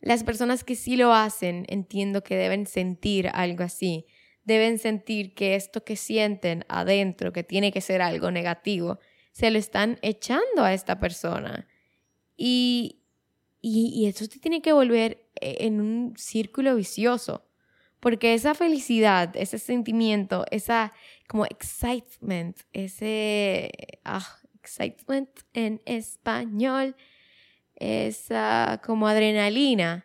las 0.00 0.24
personas 0.24 0.64
que 0.64 0.74
sí 0.74 0.96
lo 0.96 1.12
hacen, 1.12 1.66
entiendo 1.68 2.24
que 2.24 2.34
deben 2.34 2.66
sentir 2.66 3.28
algo 3.34 3.62
así. 3.62 4.06
Deben 4.44 4.78
sentir 4.78 5.34
que 5.34 5.54
esto 5.54 5.84
que 5.84 5.96
sienten 5.96 6.64
adentro, 6.70 7.34
que 7.34 7.42
tiene 7.44 7.70
que 7.70 7.82
ser 7.82 8.00
algo 8.00 8.30
negativo, 8.30 9.00
se 9.32 9.50
lo 9.50 9.58
están 9.58 9.98
echando 10.00 10.64
a 10.64 10.72
esta 10.72 10.98
persona. 10.98 11.68
Y, 12.38 13.02
y, 13.60 13.92
y 13.94 14.06
eso 14.06 14.26
te 14.28 14.38
tiene 14.38 14.62
que 14.62 14.72
volver 14.72 15.28
eh, 15.42 15.58
en 15.60 15.82
un 15.82 16.14
círculo 16.16 16.74
vicioso. 16.74 17.44
Porque 18.04 18.34
esa 18.34 18.54
felicidad, 18.54 19.34
ese 19.34 19.58
sentimiento, 19.58 20.44
esa 20.50 20.92
como 21.26 21.46
excitement, 21.46 22.54
ese 22.74 23.70
ah, 24.04 24.28
excitement 24.60 25.30
en 25.54 25.80
español, 25.86 26.96
esa 27.76 28.82
como 28.84 29.08
adrenalina, 29.08 30.04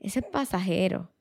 ese 0.00 0.22
pasajero. 0.22 1.12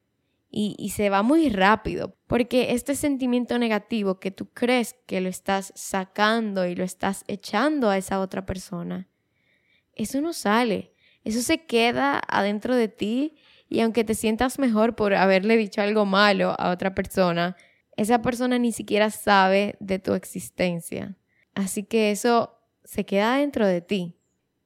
Y, 0.50 0.78
y, 0.80 0.92
se 0.92 1.10
va 1.10 1.24
muy 1.24 1.50
rápido, 1.50 2.16
porque 2.26 2.72
este 2.72 2.96
sentimiento 2.96 3.60
negativo 3.60 4.22
que 4.22 4.32
tú 4.32 4.50
crees 4.54 4.96
que 5.06 5.20
lo 5.20 5.28
estás 5.28 5.74
sacando 5.76 6.66
y 6.66 6.74
lo 6.74 6.86
estás 6.86 7.26
echando 7.28 7.90
a 7.90 7.98
esa 7.98 8.22
otra 8.22 8.46
persona, 8.46 9.10
eso 9.94 10.22
no 10.22 10.32
sale, 10.32 10.94
eso 11.26 11.42
se 11.42 11.66
queda 11.66 12.22
adentro 12.26 12.78
de 12.78 12.88
ti 12.88 13.36
y 13.74 13.82
aunque 13.82 14.04
te 14.04 14.14
sientas 14.14 14.60
mejor 14.60 14.96
por 14.96 15.16
haberle 15.16 15.58
dicho 15.58 15.82
algo 15.82 16.06
malo 16.06 16.56
a 16.60 16.70
otra 16.70 16.94
persona, 16.94 17.58
esa 17.98 18.22
persona 18.22 18.60
ni 18.60 18.72
siquiera 18.72 19.10
sabe 19.10 19.76
de 19.80 19.98
tu 19.98 20.14
existencia. 20.14 21.18
Así 21.56 21.82
que 21.82 22.12
eso 22.12 22.56
se 22.84 23.04
queda 23.04 23.38
dentro 23.38 23.66
de 23.66 23.82
ti. 23.82 24.16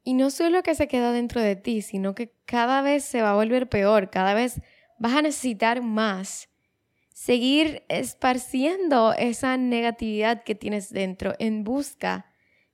Y 0.04 0.14
no 0.14 0.30
solo 0.30 0.62
que 0.62 0.76
se 0.76 0.90
queda 0.90 1.14
dentro 1.14 1.40
de 1.40 1.56
ti, 1.56 1.82
sino 1.82 2.16
que 2.16 2.34
cada 2.44 2.82
vez 2.82 3.06
se 3.06 3.22
va 3.22 3.32
a 3.32 3.36
volver 3.36 3.70
peor, 3.70 4.10
cada 4.10 4.34
vez 4.34 4.60
vas 5.00 5.14
a 5.14 5.22
necesitar 5.22 5.82
más 5.82 6.50
seguir 7.14 7.84
esparciendo 7.88 9.14
esa 9.14 9.56
negatividad 9.56 10.44
que 10.44 10.54
tienes 10.54 10.92
dentro 10.92 11.34
en 11.40 11.64
busca 11.64 12.26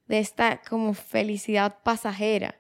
de 0.08 0.18
esta 0.18 0.62
como 0.68 0.96
felicidad 0.96 1.78
pasajera 1.84 2.56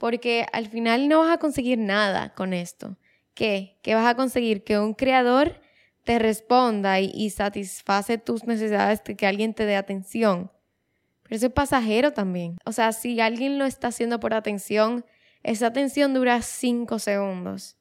porque 0.00 0.46
al 0.54 0.66
final 0.66 1.08
no 1.08 1.18
vas 1.18 1.30
a 1.30 1.38
conseguir 1.38 1.76
nada 1.76 2.32
con 2.32 2.54
esto. 2.54 2.96
¿Qué? 3.34 3.76
¿Qué 3.82 3.94
vas 3.94 4.06
a 4.06 4.14
conseguir? 4.14 4.64
Que 4.64 4.78
un 4.78 4.94
creador 4.94 5.60
te 6.04 6.18
responda 6.18 7.00
y, 7.00 7.28
satisface 7.28 8.16
tus 8.16 8.44
necesidades, 8.44 9.02
que 9.02 9.26
alguien 9.26 9.52
te 9.52 9.66
dé 9.66 9.76
atención. 9.76 10.50
Pero 11.22 11.36
eso 11.36 11.46
es 11.48 11.52
pasajero 11.52 12.14
también. 12.14 12.56
O 12.64 12.72
sea, 12.72 12.92
si 12.92 13.20
alguien 13.20 13.58
lo 13.58 13.66
está 13.66 13.88
haciendo 13.88 14.20
por 14.20 14.32
atención, 14.32 15.04
esa 15.42 15.66
atención 15.66 16.14
dura 16.14 16.40
cinco 16.40 16.98
segundos 16.98 17.76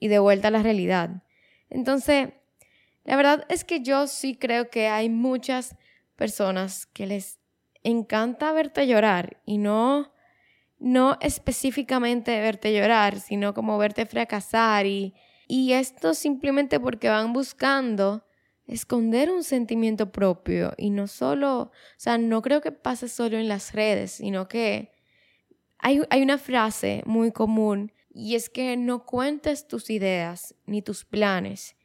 y 0.00 0.08
de 0.08 0.18
vuelta 0.18 0.48
a 0.48 0.50
la 0.50 0.62
realidad. 0.64 1.22
Entonces, 1.70 2.30
la 3.04 3.14
verdad 3.14 3.46
es 3.48 3.62
que 3.62 3.80
yo 3.80 4.08
sí 4.08 4.34
creo 4.34 4.70
que 4.70 4.88
hay 4.88 5.08
muchas 5.08 5.76
personas 6.16 6.86
que 6.86 7.06
les 7.06 7.38
encanta 7.84 8.50
verte 8.50 8.88
llorar 8.88 9.40
y 9.46 9.58
no 9.58 10.13
no 10.78 11.16
específicamente 11.20 12.38
verte 12.40 12.72
llorar, 12.72 13.20
sino 13.20 13.54
como 13.54 13.78
verte 13.78 14.06
fracasar 14.06 14.86
y, 14.86 15.14
y 15.46 15.72
esto 15.72 16.14
simplemente 16.14 16.80
porque 16.80 17.08
van 17.08 17.32
buscando 17.32 18.24
esconder 18.66 19.30
un 19.30 19.44
sentimiento 19.44 20.10
propio 20.10 20.72
y 20.76 20.90
no 20.90 21.06
solo, 21.06 21.60
o 21.60 21.70
sea, 21.96 22.18
no 22.18 22.40
creo 22.42 22.60
que 22.60 22.72
pase 22.72 23.08
solo 23.08 23.36
en 23.36 23.48
las 23.48 23.72
redes, 23.72 24.12
sino 24.12 24.48
que 24.48 24.90
hay, 25.78 26.02
hay 26.10 26.22
una 26.22 26.38
frase 26.38 27.02
muy 27.04 27.30
común 27.30 27.92
y 28.10 28.36
es 28.36 28.48
que 28.48 28.76
no 28.76 29.04
cuentes 29.04 29.68
tus 29.68 29.90
ideas 29.90 30.54
ni 30.66 30.80
tus 30.80 31.04
planes, 31.04 31.76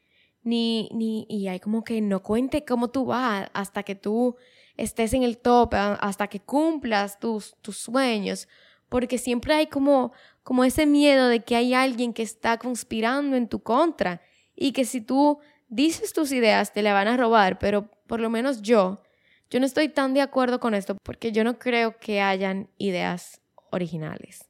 ni, 0.42 0.90
ni, 0.94 1.26
y 1.30 1.48
hay 1.48 1.60
como 1.60 1.84
que 1.84 2.00
no 2.00 2.24
cuente 2.24 2.64
cómo 2.64 2.90
tú 2.90 3.06
vas 3.06 3.50
hasta 3.54 3.84
que 3.84 3.96
tú 3.96 4.38
estés 4.78 5.14
en 5.14 5.24
el 5.24 5.38
top, 5.38 5.74
hasta 5.74 6.28
que 6.28 6.40
cumplas 6.40 7.20
tus, 7.20 7.56
tus 7.62 7.78
sueños, 7.78 8.48
porque 8.90 9.18
siempre 9.18 9.54
hay 9.54 9.68
como, 9.68 10.12
como 10.44 10.64
ese 10.64 10.86
miedo 10.86 11.28
de 11.28 11.42
que 11.42 11.56
hay 11.56 11.74
alguien 11.74 12.14
que 12.14 12.24
está 12.24 12.58
conspirando 12.58 13.36
en 13.36 13.48
tu 13.48 13.62
contra 13.62 14.22
y 14.56 14.72
que 14.74 14.84
si 14.84 15.00
tú 15.00 15.40
dices 15.70 16.12
tus 16.12 16.32
ideas 16.32 16.74
te 16.74 16.82
la 16.82 16.94
van 16.94 17.08
a 17.08 17.18
robar, 17.18 17.60
pero 17.60 17.90
por 18.08 18.20
lo 18.20 18.30
menos 18.30 18.62
yo, 18.62 19.02
yo 19.50 19.60
no 19.60 19.66
estoy 19.66 19.90
tan 19.90 20.14
de 20.14 20.22
acuerdo 20.22 20.60
con 20.60 20.74
esto 20.74 20.98
porque 21.04 21.32
yo 21.32 21.44
no 21.44 21.60
creo 21.60 21.98
que 22.00 22.22
hayan 22.22 22.70
ideas 22.78 23.42
originales. 23.72 24.50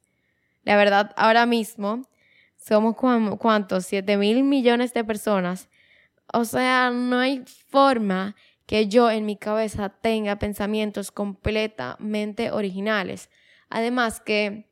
La 0.64 0.78
verdad, 0.78 1.14
ahora 1.18 1.46
mismo 1.46 2.04
somos 2.58 2.96
cuántos, 2.96 3.86
7 3.86 4.18
mil 4.18 4.44
millones 4.44 4.94
de 4.94 5.04
personas. 5.04 5.70
O 6.32 6.46
sea, 6.46 6.92
no 6.92 7.20
hay 7.20 7.44
forma 7.70 8.36
que 8.66 8.88
yo 8.88 9.10
en 9.10 9.26
mi 9.26 9.36
cabeza 9.36 9.90
tenga 9.90 10.38
pensamientos 10.38 11.12
completamente 11.12 12.52
originales. 12.52 13.30
Además 13.70 14.20
que 14.20 14.70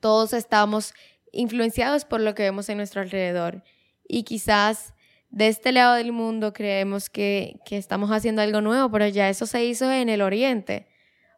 todos 0.00 0.32
estamos 0.32 0.94
influenciados 1.32 2.04
por 2.04 2.20
lo 2.20 2.34
que 2.34 2.42
vemos 2.42 2.68
en 2.68 2.76
nuestro 2.76 3.00
alrededor 3.00 3.62
y 4.06 4.24
quizás 4.24 4.94
de 5.30 5.48
este 5.48 5.72
lado 5.72 5.94
del 5.94 6.12
mundo 6.12 6.52
creemos 6.52 7.08
que, 7.08 7.58
que 7.64 7.78
estamos 7.78 8.10
haciendo 8.10 8.42
algo 8.42 8.60
nuevo, 8.60 8.90
pero 8.90 9.08
ya 9.08 9.30
eso 9.30 9.46
se 9.46 9.64
hizo 9.64 9.90
en 9.90 10.10
el 10.10 10.20
oriente. 10.20 10.86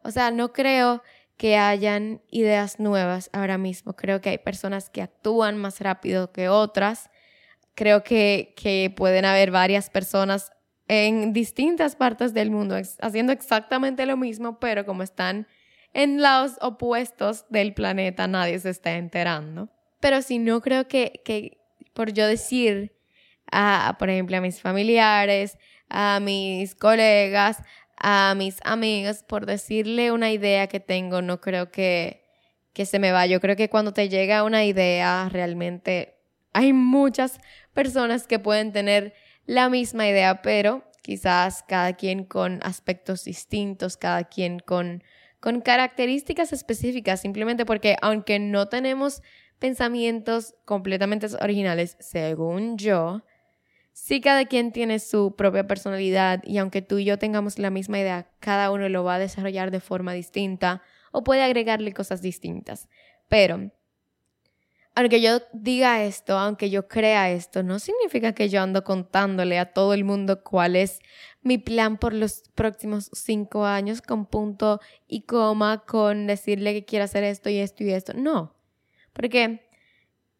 O 0.03 0.11
sea, 0.11 0.31
no 0.31 0.51
creo 0.51 1.01
que 1.37 1.57
hayan 1.57 2.21
ideas 2.29 2.79
nuevas 2.79 3.29
ahora 3.33 3.57
mismo. 3.57 3.95
Creo 3.95 4.21
que 4.21 4.29
hay 4.29 4.37
personas 4.37 4.89
que 4.89 5.01
actúan 5.01 5.57
más 5.57 5.79
rápido 5.79 6.31
que 6.31 6.49
otras. 6.49 7.09
Creo 7.73 8.03
que, 8.03 8.53
que 8.57 8.93
pueden 8.95 9.25
haber 9.25 9.51
varias 9.51 9.89
personas 9.89 10.51
en 10.87 11.33
distintas 11.33 11.95
partes 11.95 12.33
del 12.33 12.51
mundo 12.51 12.75
haciendo 13.01 13.33
exactamente 13.33 14.05
lo 14.05 14.17
mismo, 14.17 14.59
pero 14.59 14.85
como 14.85 15.03
están 15.03 15.47
en 15.95 16.21
lados 16.21 16.57
opuestos 16.59 17.45
del 17.49 17.73
planeta 17.73 18.27
nadie 18.27 18.59
se 18.59 18.69
está 18.69 18.97
enterando. 18.97 19.69
Pero 20.01 20.21
si 20.21 20.39
no 20.39 20.61
creo 20.61 20.89
que, 20.89 21.21
que 21.23 21.57
por 21.93 22.11
yo 22.11 22.27
decir 22.27 22.93
a, 23.49 23.95
por 23.97 24.09
ejemplo, 24.09 24.35
a 24.35 24.41
mis 24.41 24.61
familiares, 24.61 25.57
a 25.89 26.19
mis 26.21 26.75
colegas, 26.75 27.63
a 27.97 28.33
mis 28.35 28.59
amigos, 28.65 29.23
por 29.23 29.45
decirle 29.45 30.11
una 30.11 30.31
idea 30.31 30.67
que 30.67 30.81
tengo, 30.81 31.21
no 31.21 31.39
creo 31.39 31.71
que, 31.71 32.25
que 32.73 32.85
se 32.85 32.99
me 32.99 33.13
va. 33.13 33.25
Yo 33.25 33.39
creo 33.39 33.55
que 33.55 33.69
cuando 33.69 33.93
te 33.93 34.09
llega 34.09 34.43
una 34.43 34.65
idea, 34.65 35.29
realmente 35.31 36.17
hay 36.51 36.73
muchas 36.73 37.39
personas 37.73 38.27
que 38.27 38.37
pueden 38.37 38.73
tener 38.73 39.13
la 39.45 39.69
misma 39.69 40.09
idea, 40.09 40.41
pero 40.41 40.83
quizás 41.01 41.63
cada 41.63 41.93
quien 41.93 42.25
con 42.25 42.59
aspectos 42.63 43.23
distintos, 43.23 43.95
cada 43.95 44.25
quien 44.25 44.59
con 44.59 45.01
con 45.45 45.61
características 45.61 46.53
específicas, 46.53 47.21
simplemente 47.21 47.67
porque 47.67 47.97
aunque 48.01 48.39
no 48.39 48.67
tenemos 48.67 49.21
pensamientos 49.59 50.55
completamente 50.65 51.27
originales, 51.39 51.97
según 51.99 52.79
yo, 52.79 53.21
sí 53.93 54.21
cada 54.21 54.45
quien 54.45 54.71
tiene 54.71 54.97
su 54.97 55.35
propia 55.35 55.67
personalidad 55.67 56.41
y 56.45 56.57
aunque 56.57 56.81
tú 56.81 56.97
y 56.97 57.05
yo 57.05 57.19
tengamos 57.19 57.59
la 57.59 57.69
misma 57.69 57.99
idea, 57.99 58.27
cada 58.39 58.71
uno 58.71 58.89
lo 58.89 59.03
va 59.03 59.15
a 59.15 59.19
desarrollar 59.19 59.69
de 59.69 59.81
forma 59.81 60.13
distinta 60.13 60.81
o 61.11 61.23
puede 61.23 61.43
agregarle 61.43 61.93
cosas 61.93 62.23
distintas. 62.23 62.89
Pero 63.29 63.69
aunque 64.95 65.21
yo 65.21 65.41
diga 65.51 66.03
esto, 66.05 66.37
aunque 66.37 66.69
yo 66.69 66.87
crea 66.87 67.29
esto, 67.29 67.63
no 67.63 67.79
significa 67.79 68.33
que 68.33 68.47
yo 68.47 68.61
ando 68.61 68.85
contándole 68.85 69.59
a 69.59 69.73
todo 69.73 69.93
el 69.93 70.05
mundo 70.05 70.41
cuál 70.41 70.77
es 70.77 70.99
mi 71.41 71.57
plan 71.57 71.97
por 71.97 72.13
los 72.13 72.43
próximos 72.55 73.11
cinco 73.13 73.65
años 73.65 74.01
con 74.01 74.25
punto 74.25 74.79
y 75.05 75.23
coma, 75.23 75.83
con 75.85 76.27
decirle 76.27 76.73
que 76.73 76.85
quiero 76.85 77.03
hacer 77.03 77.25
esto 77.25 77.49
y 77.49 77.57
esto 77.57 77.83
y 77.83 77.91
esto. 77.91 78.13
No, 78.13 78.55
porque 79.11 79.69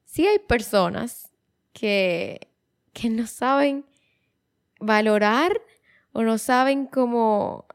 sí 0.06 0.26
hay 0.26 0.40
personas 0.40 1.30
que, 1.74 2.48
que 2.94 3.10
no 3.10 3.28
saben 3.28 3.86
valorar 4.80 5.52
o 6.14 6.24
no 6.24 6.38
saben 6.38 6.86
cómo, 6.86 7.66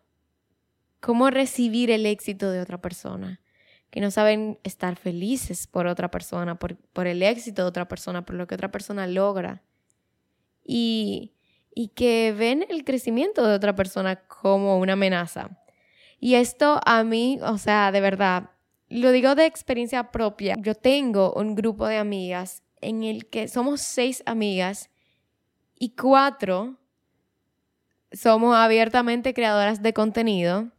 cómo 1.01 1.29
recibir 1.29 1.91
el 1.91 2.07
éxito 2.07 2.51
de 2.51 2.61
otra 2.61 2.81
persona 2.81 3.40
que 3.91 4.01
no 4.01 4.11
saben 4.11 4.59
estar 4.63 4.97
felices 4.97 5.67
por 5.67 5.87
otra 5.87 6.11
persona, 6.11 6.59
por, 6.59 7.07
el 7.07 7.23
éxito 7.23 7.63
de 7.63 7.69
otra 7.69 7.89
persona, 7.89 8.25
por 8.25 8.37
lo 8.37 8.47
que 8.47 8.55
otra 8.55 8.71
persona 8.71 9.07
logra. 9.07 9.63
Y, 10.65 11.33
y 11.75 11.89
que 11.89 12.35
ven 12.37 12.65
el 12.69 12.85
crecimiento 12.85 13.47
de 13.47 13.55
otra 13.55 13.75
persona 13.75 14.17
como 14.27 14.79
una 14.79 14.93
amenaza. 14.93 15.59
Y 16.21 16.35
esto 16.35 16.81
a 16.85 17.03
mí, 17.03 17.39
o 17.43 17.59
sea, 17.59 17.91
de 17.91 18.01
verdad, 18.01 18.51
lo 18.89 19.11
digo 19.11 19.35
de 19.35 19.47
experiencia 19.47 20.11
propia. 20.13 20.57
Yo 20.59 20.75
tengo 20.75 21.33
un 21.33 21.55
grupo 21.55 21.87
de 21.87 21.97
amigas 21.97 22.63
en 22.81 23.03
el 23.03 23.27
que 23.27 23.49
somos 23.49 23.81
seis 23.81 24.23
amigas 24.27 24.91
y 25.79 25.91
cuatro 25.91 26.77
somos 28.13 28.57
abiertamente 28.57 29.35
creadoras 29.35 29.83
de 29.83 29.93
contenido 29.93 30.73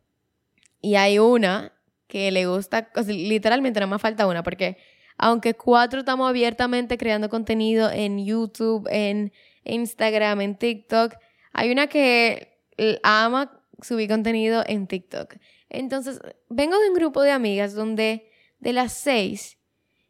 y 0.81 0.95
hay 0.95 1.19
una 1.19 1.73
que 2.11 2.29
le 2.29 2.45
gusta, 2.45 2.91
literalmente 3.07 3.79
no 3.79 3.87
me 3.87 3.97
falta 3.97 4.27
una, 4.27 4.43
porque 4.43 4.77
aunque 5.17 5.53
cuatro 5.53 6.01
estamos 6.01 6.27
abiertamente 6.27 6.97
creando 6.97 7.29
contenido 7.29 7.89
en 7.89 8.25
YouTube, 8.25 8.85
en 8.91 9.31
Instagram, 9.63 10.41
en 10.41 10.57
TikTok, 10.57 11.13
hay 11.53 11.71
una 11.71 11.87
que 11.87 12.59
ama 13.01 13.63
subir 13.81 14.09
contenido 14.09 14.61
en 14.67 14.87
TikTok. 14.87 15.35
Entonces, 15.69 16.19
vengo 16.49 16.77
de 16.79 16.89
un 16.89 16.95
grupo 16.95 17.21
de 17.21 17.31
amigas 17.31 17.73
donde 17.75 18.29
de 18.59 18.73
las 18.73 18.91
seis, 18.91 19.57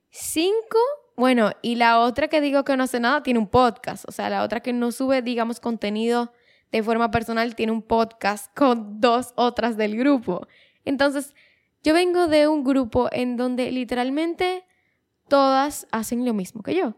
cinco, 0.10 0.80
bueno, 1.16 1.52
y 1.62 1.76
la 1.76 2.00
otra 2.00 2.30
que 2.30 2.42
digo 2.42 2.64
que 2.64 2.76
no 2.76 2.86
hace 2.86 3.00
nada 3.00 3.22
tiene 3.22 3.40
un 3.40 3.48
podcast, 3.48 4.06
o 4.08 4.12
sea, 4.12 4.28
la 4.32 4.42
otra 4.42 4.62
que 4.62 4.74
no 4.74 4.92
sube, 4.92 5.22
digamos, 5.22 5.60
contenido 5.60 6.34
de 6.72 6.82
forma 6.82 7.12
personal 7.12 7.54
tiene 7.54 7.74
un 7.74 7.84
podcast 7.84 8.52
con 8.58 9.00
dos 9.00 9.34
otras 9.36 9.78
del 9.78 9.96
grupo. 9.98 10.48
Entonces, 10.84 11.36
yo 11.84 11.94
vengo 11.94 12.28
de 12.28 12.48
un 12.48 12.64
grupo 12.64 13.10
en 13.12 13.38
donde 13.38 13.72
literalmente 13.72 14.64
todas 15.28 15.88
hacen 15.92 16.26
lo 16.26 16.34
mismo 16.34 16.64
que 16.64 16.76
yo. 16.76 16.96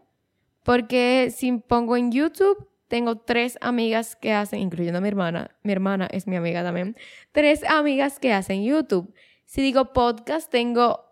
Porque 0.62 1.32
si 1.34 1.52
pongo 1.52 1.96
en 1.96 2.10
YouTube, 2.10 2.68
tengo 2.88 3.16
tres 3.18 3.58
amigas 3.60 4.16
que 4.16 4.32
hacen, 4.32 4.60
incluyendo 4.60 4.98
a 4.98 5.00
mi 5.00 5.08
hermana, 5.08 5.50
mi 5.62 5.72
hermana 5.72 6.06
es 6.10 6.26
mi 6.26 6.36
amiga 6.36 6.62
también, 6.62 6.96
tres 7.32 7.64
amigas 7.64 8.18
que 8.18 8.32
hacen 8.32 8.64
YouTube. 8.64 9.12
Si 9.44 9.62
digo 9.62 9.92
podcast, 9.92 10.50
tengo, 10.50 11.04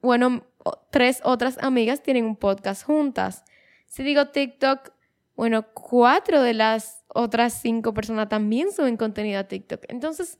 bueno, 0.00 0.44
tres 0.90 1.20
otras 1.24 1.58
amigas 1.62 2.02
tienen 2.02 2.24
un 2.24 2.36
podcast 2.36 2.84
juntas. 2.84 3.44
Si 3.86 4.02
digo 4.02 4.28
TikTok, 4.28 4.92
bueno, 5.36 5.66
cuatro 5.72 6.42
de 6.42 6.54
las 6.54 7.04
otras 7.08 7.60
cinco 7.60 7.94
personas 7.94 8.28
también 8.28 8.72
suben 8.72 8.96
contenido 8.96 9.40
a 9.40 9.44
TikTok. 9.44 9.84
Entonces, 9.88 10.38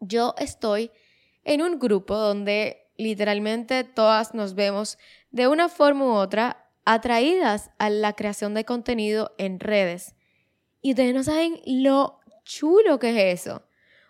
yo 0.00 0.34
estoy 0.38 0.90
en 1.44 1.62
un 1.62 1.78
grupo 1.78 2.16
donde 2.16 2.88
literalmente 2.96 3.84
todas 3.84 4.34
nos 4.34 4.54
vemos 4.54 4.98
de 5.30 5.48
una 5.48 5.68
forma 5.68 6.04
u 6.04 6.12
otra 6.12 6.68
atraídas 6.84 7.70
a 7.78 7.90
la 7.90 8.12
creación 8.12 8.54
de 8.54 8.64
contenido 8.64 9.34
en 9.38 9.60
redes. 9.60 10.14
Y 10.82 10.90
ustedes 10.90 11.14
no 11.14 11.22
saben 11.22 11.60
lo 11.66 12.20
chulo 12.44 12.98
que 12.98 13.10
es 13.10 13.40
eso. 13.40 13.62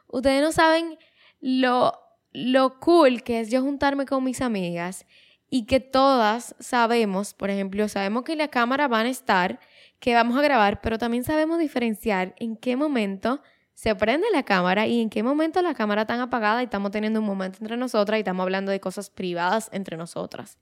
Ustedes 0.09 0.43
no 0.43 0.53
saben 0.53 0.99
lo, 1.41 1.99
lo 2.33 2.81
cool 2.81 3.23
que 3.23 3.41
es 3.41 3.51
yo 3.51 3.63
juntarme 3.63 4.07
con 4.07 4.25
mis 4.25 4.41
amigas 4.41 5.07
y 5.51 5.67
que 5.67 5.79
todas 5.79 6.57
sabemos, 6.59 7.33
por 7.33 7.51
ejemplo, 7.51 7.89
sabemos 7.89 8.25
que 8.25 8.35
la 8.35 8.49
cámara 8.49 8.89
van 8.89 9.07
a 9.07 9.11
estar, 9.11 9.61
que 10.01 10.15
vamos 10.15 10.37
a 10.37 10.43
grabar, 10.43 10.81
pero 10.81 10.99
también 10.99 11.23
sabemos 11.23 11.59
diferenciar 11.59 12.35
en 12.39 12.57
qué 12.57 12.77
momento 12.77 13.41
se 13.75 13.95
prende 13.95 14.27
la 14.33 14.45
cámara 14.45 14.87
y 14.87 15.01
en 15.01 15.11
qué 15.11 15.23
momento 15.23 15.61
la 15.61 15.75
cámara 15.75 16.03
está 16.03 16.23
apagada 16.23 16.63
y 16.63 16.65
estamos 16.65 16.91
teniendo 16.91 17.21
un 17.21 17.27
momento 17.27 17.59
entre 17.61 17.77
nosotras 17.77 18.19
y 18.19 18.21
estamos 18.21 18.45
hablando 18.45 18.71
de 18.71 18.81
cosas 18.81 19.11
privadas 19.11 19.69
entre 19.73 19.97
nosotras. 19.97 20.59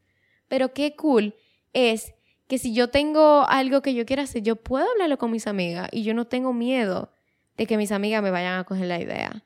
Pero 0.49 0.73
qué 0.73 0.97
cool 0.97 1.35
es 1.73 2.15
que 2.49 2.59
si 2.59 2.75
yo 2.75 2.89
tengo 2.89 3.47
algo 3.49 3.83
que 3.83 3.95
yo 3.95 4.05
quiera 4.05 4.25
hacer, 4.25 4.43
yo 4.43 4.57
puedo 4.57 4.91
hablarlo 4.91 5.19
con 5.19 5.31
mis 5.31 5.47
amigas 5.47 5.89
y 5.93 6.03
yo 6.03 6.15
no 6.15 6.27
tengo 6.27 6.53
miedo 6.53 7.13
de 7.57 7.67
que 7.67 7.77
mis 7.77 7.93
amigas 7.93 8.23
me 8.23 8.31
vayan 8.31 8.59
a 8.59 8.65
coger 8.65 8.87
la 8.87 9.01
idea. 9.01 9.45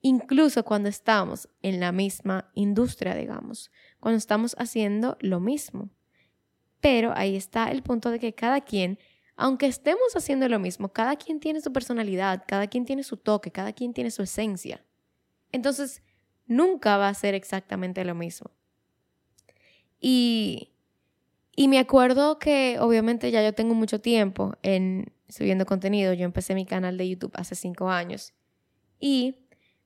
Incluso 0.00 0.64
cuando 0.64 0.88
estamos 0.88 1.48
en 1.62 1.80
la 1.80 1.90
misma 1.90 2.50
industria, 2.54 3.14
digamos, 3.14 3.70
cuando 4.00 4.18
estamos 4.18 4.54
haciendo 4.58 5.16
lo 5.20 5.40
mismo. 5.40 5.90
Pero 6.80 7.12
ahí 7.16 7.36
está 7.36 7.70
el 7.70 7.82
punto 7.82 8.10
de 8.10 8.18
que 8.18 8.34
cada 8.34 8.60
quien, 8.60 8.98
aunque 9.36 9.66
estemos 9.66 10.14
haciendo 10.14 10.48
lo 10.48 10.58
mismo, 10.58 10.90
cada 10.90 11.16
quien 11.16 11.40
tiene 11.40 11.60
su 11.60 11.72
personalidad, 11.72 12.44
cada 12.46 12.66
quien 12.66 12.84
tiene 12.84 13.02
su 13.02 13.16
toque, 13.16 13.50
cada 13.50 13.72
quien 13.72 13.92
tiene 13.92 14.10
su 14.10 14.22
esencia. 14.22 14.84
Entonces, 15.52 16.02
nunca 16.46 16.96
va 16.96 17.08
a 17.08 17.14
ser 17.14 17.34
exactamente 17.34 18.04
lo 18.04 18.14
mismo. 18.14 18.50
Y 20.00 20.74
y 21.56 21.68
me 21.68 21.78
acuerdo 21.78 22.38
que 22.38 22.78
obviamente 22.80 23.30
ya 23.30 23.42
yo 23.42 23.52
tengo 23.52 23.74
mucho 23.74 24.00
tiempo 24.00 24.54
en 24.62 25.12
subiendo 25.28 25.66
contenido. 25.66 26.12
Yo 26.12 26.24
empecé 26.24 26.54
mi 26.54 26.66
canal 26.66 26.98
de 26.98 27.08
YouTube 27.08 27.32
hace 27.34 27.54
cinco 27.54 27.90
años. 27.90 28.32
Y 28.98 29.36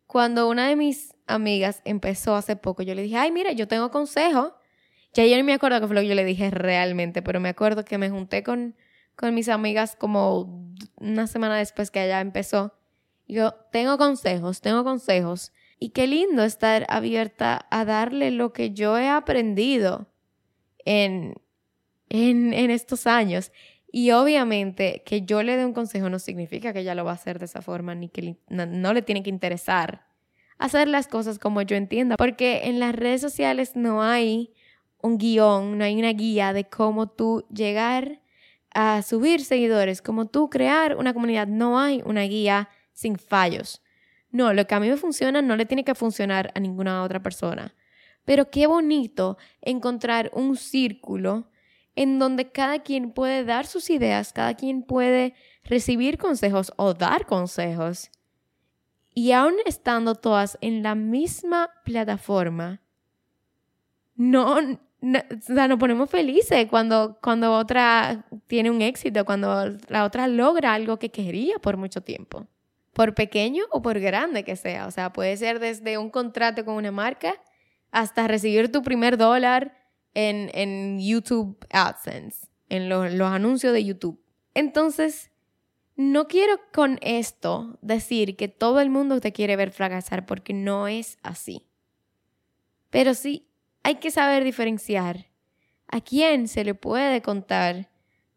cuando 0.06 0.48
una 0.48 0.68
de 0.68 0.76
mis 0.76 1.14
amigas 1.26 1.82
empezó 1.84 2.34
hace 2.36 2.56
poco, 2.56 2.82
yo 2.82 2.94
le 2.94 3.02
dije, 3.02 3.16
ay, 3.16 3.30
mira, 3.32 3.52
yo 3.52 3.68
tengo 3.68 3.90
consejo. 3.90 4.54
Ya 5.12 5.26
yo 5.26 5.36
no 5.36 5.44
me 5.44 5.52
acuerdo 5.52 5.80
qué 5.80 5.86
fue 5.86 5.94
lo 5.94 6.00
que 6.02 6.08
yo 6.08 6.14
le 6.14 6.24
dije 6.24 6.50
realmente, 6.50 7.22
pero 7.22 7.40
me 7.40 7.50
acuerdo 7.50 7.84
que 7.84 7.98
me 7.98 8.08
junté 8.08 8.42
con, 8.42 8.74
con 9.18 9.34
mis 9.34 9.48
amigas 9.48 9.96
como 9.96 10.72
una 10.94 11.26
semana 11.26 11.56
después 11.56 11.90
que 11.90 12.04
ella 12.04 12.20
empezó. 12.20 12.72
Yo, 13.26 13.52
tengo 13.72 13.98
consejos, 13.98 14.60
tengo 14.60 14.84
consejos. 14.84 15.52
Y 15.80 15.90
qué 15.90 16.06
lindo 16.06 16.44
estar 16.44 16.86
abierta 16.88 17.66
a 17.70 17.84
darle 17.84 18.30
lo 18.30 18.52
que 18.52 18.70
yo 18.70 18.96
he 18.96 19.08
aprendido 19.08 20.06
en, 20.84 21.34
en, 22.08 22.70
estos 22.70 23.08
años. 23.08 23.50
Y 23.90 24.12
obviamente 24.12 25.02
que 25.04 25.22
yo 25.22 25.42
le 25.42 25.56
dé 25.56 25.66
un 25.66 25.72
consejo 25.72 26.08
no 26.08 26.20
significa 26.20 26.72
que 26.72 26.80
ella 26.80 26.94
lo 26.94 27.04
va 27.04 27.10
a 27.10 27.14
hacer 27.14 27.40
de 27.40 27.46
esa 27.46 27.60
forma, 27.60 27.96
ni 27.96 28.08
que 28.08 28.36
no, 28.48 28.94
le 28.94 29.02
tiene 29.02 29.24
que 29.24 29.30
interesar 29.30 30.06
hacer 30.58 30.88
las 30.88 31.06
cosas 31.06 31.38
como 31.38 31.62
yo 31.62 31.76
entienda, 31.76 32.16
porque 32.16 32.62
en 32.64 32.80
las 32.80 32.94
redes 32.94 33.20
sociales 33.20 33.76
no 33.76 34.02
hay 34.02 34.52
un 35.00 35.16
guion, 35.16 35.78
no 35.78 35.84
hay 35.84 35.96
una 35.96 36.12
guía 36.12 36.52
de 36.52 36.64
cómo 36.64 37.08
tú 37.08 37.46
llegar 37.52 38.20
a 38.74 39.02
subir 39.02 39.44
seguidores, 39.44 40.02
cómo 40.02 40.26
tú 40.26 40.50
crear 40.50 40.96
una 40.96 41.14
comunidad, 41.14 41.46
no 41.46 41.78
hay 41.78 42.02
una 42.04 42.22
guía 42.22 42.68
sin 42.92 43.16
fallos. 43.16 43.82
No, 44.30 44.52
lo 44.52 44.66
que 44.66 44.74
a 44.74 44.80
mí 44.80 44.88
me 44.88 44.96
funciona 44.96 45.40
no 45.42 45.56
le 45.56 45.66
tiene 45.66 45.84
que 45.84 45.94
funcionar 45.94 46.52
a 46.54 46.60
ninguna 46.60 47.02
otra 47.02 47.22
persona. 47.22 47.74
Pero 48.24 48.50
qué 48.50 48.66
bonito 48.66 49.38
encontrar 49.62 50.30
un 50.34 50.56
círculo 50.56 51.48
en 51.96 52.18
donde 52.18 52.52
cada 52.52 52.80
quien 52.80 53.10
puede 53.10 53.44
dar 53.44 53.66
sus 53.66 53.90
ideas, 53.90 54.32
cada 54.32 54.54
quien 54.54 54.82
puede 54.82 55.34
recibir 55.64 56.18
consejos 56.18 56.72
o 56.76 56.94
dar 56.94 57.26
consejos. 57.26 58.10
Y 59.14 59.32
aún 59.32 59.54
estando 59.64 60.14
todas 60.14 60.58
en 60.60 60.82
la 60.82 60.94
misma 60.94 61.70
plataforma, 61.84 62.82
no, 64.14 64.78
nos 65.00 65.78
ponemos 65.78 66.10
felices 66.10 66.66
cuando, 66.68 67.18
cuando 67.22 67.52
otra 67.52 68.26
tiene 68.46 68.70
un 68.70 68.82
éxito, 68.82 69.24
cuando 69.24 69.76
la 69.88 70.04
otra 70.04 70.26
logra 70.26 70.74
algo 70.74 70.98
que 70.98 71.10
quería 71.10 71.58
por 71.58 71.76
mucho 71.76 72.00
tiempo. 72.00 72.46
Por 72.92 73.14
pequeño 73.14 73.64
o 73.70 73.80
por 73.80 74.00
grande 74.00 74.42
que 74.42 74.56
sea. 74.56 74.86
O 74.86 74.90
sea, 74.90 75.12
puede 75.12 75.36
ser 75.36 75.60
desde 75.60 75.98
un 75.98 76.10
contrato 76.10 76.64
con 76.64 76.74
una 76.74 76.90
marca 76.90 77.40
hasta 77.92 78.26
recibir 78.26 78.72
tu 78.72 78.82
primer 78.82 79.16
dólar 79.16 79.76
en, 80.14 81.00
YouTube 81.00 81.56
AdSense, 81.70 82.48
en 82.68 82.88
los 82.88 83.30
anuncios 83.30 83.72
de 83.72 83.84
YouTube. 83.84 84.20
Entonces, 84.54 85.30
no 85.94 86.26
quiero 86.26 86.58
con 86.72 86.98
esto 87.02 87.78
decir 87.82 88.36
que 88.36 88.48
todo 88.48 88.80
el 88.80 88.90
mundo 88.90 89.20
te 89.20 89.32
quiere 89.32 89.54
ver 89.54 89.70
fracasar 89.70 90.26
porque 90.26 90.52
no 90.52 90.88
es 90.88 91.18
así. 91.22 91.66
Pero 92.90 93.14
sí 93.14 93.47
hay 93.88 93.94
que 93.94 94.10
saber 94.10 94.44
diferenciar 94.44 95.28
a 95.86 96.02
quién 96.02 96.46
se 96.46 96.62
le 96.62 96.74
puede 96.74 97.22
contar 97.22 97.88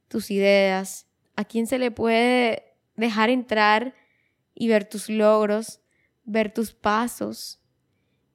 tus 0.08 0.32
ideas, 0.32 1.08
a 1.36 1.44
quién 1.44 1.68
se 1.68 1.78
le 1.78 1.92
puede 1.92 2.78
dejar 2.96 3.30
entrar 3.30 3.94
y 4.56 4.70
ver 4.70 4.86
tus 4.86 5.10
logros, 5.10 5.82
ver 6.24 6.54
tus 6.54 6.72
pasos, 6.72 7.60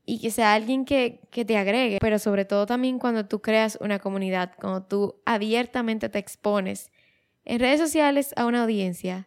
y 0.05 0.21
que 0.21 0.31
sea 0.31 0.53
alguien 0.53 0.85
que, 0.85 1.27
te 1.33 1.57
agregue, 1.57 1.97
pero 2.03 2.19
sobre 2.19 2.45
todo 2.45 2.67
también 2.67 2.99
cuando 2.99 3.25
tú 3.25 3.41
creas 3.41 3.79
una 3.81 3.99
comunidad, 3.99 4.53
cuando 4.61 4.83
tú 4.83 5.23
abiertamente 5.25 6.11
te 6.11 6.19
expones 6.19 6.93
en 7.47 7.61
redes 7.61 7.81
sociales 7.81 8.35
a 8.37 8.45
una 8.45 8.65
audiencia, 8.65 9.27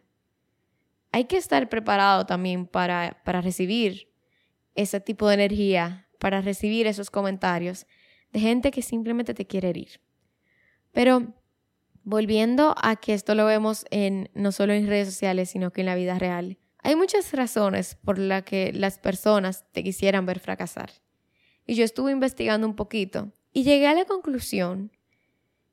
hay 1.10 1.24
que 1.24 1.38
estar 1.38 1.68
preparado 1.68 2.24
también 2.24 2.68
para, 2.68 3.20
para 3.24 3.40
recibir 3.40 4.12
ese 4.76 5.00
tipo 5.00 5.26
de 5.26 5.34
energía, 5.34 6.06
para 6.20 6.40
recibir 6.42 6.86
esos 6.86 7.10
comentarios 7.10 7.86
de 8.32 8.38
gente 8.38 8.70
que 8.70 8.82
simplemente 8.82 9.34
te 9.34 9.46
quiere 9.46 9.70
herir. 9.70 10.00
Pero 10.92 11.34
volviendo 12.04 12.74
a 12.80 12.96
que 12.96 13.14
esto 13.14 13.34
lo 13.34 13.46
vemos 13.46 13.86
en 13.90 14.30
no 14.34 14.52
solo 14.52 14.72
en 14.72 14.86
redes 14.86 15.08
sociales, 15.08 15.50
sino 15.50 15.72
que 15.72 15.80
en 15.80 15.86
la 15.86 15.96
vida 15.96 16.18
real. 16.18 16.58
Hay 16.82 16.94
muchas 16.94 17.32
razones 17.32 17.96
por 17.96 18.18
las 18.18 18.44
que 18.44 18.72
las 18.72 18.98
personas 18.98 19.64
te 19.72 19.82
quisieran 19.82 20.26
ver 20.26 20.38
fracasar. 20.38 20.90
Y 21.66 21.74
yo 21.74 21.84
estuve 21.84 22.12
investigando 22.12 22.66
un 22.66 22.76
poquito 22.76 23.32
y 23.52 23.64
llegué 23.64 23.86
a 23.86 23.94
la 23.94 24.04
conclusión 24.04 24.92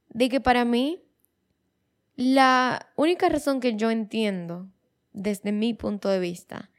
de 0.09 0.29
que 0.29 0.41
para 0.41 0.65
mí 0.65 1.03
la 2.15 2.91
única 2.95 3.29
razón 3.29 3.59
que 3.59 3.75
yo 3.75 3.91
entiendo 3.91 4.69
desde 5.13 5.51
mi 5.51 5.73
punto 5.73 6.09
de 6.09 6.19
vista 6.19 6.69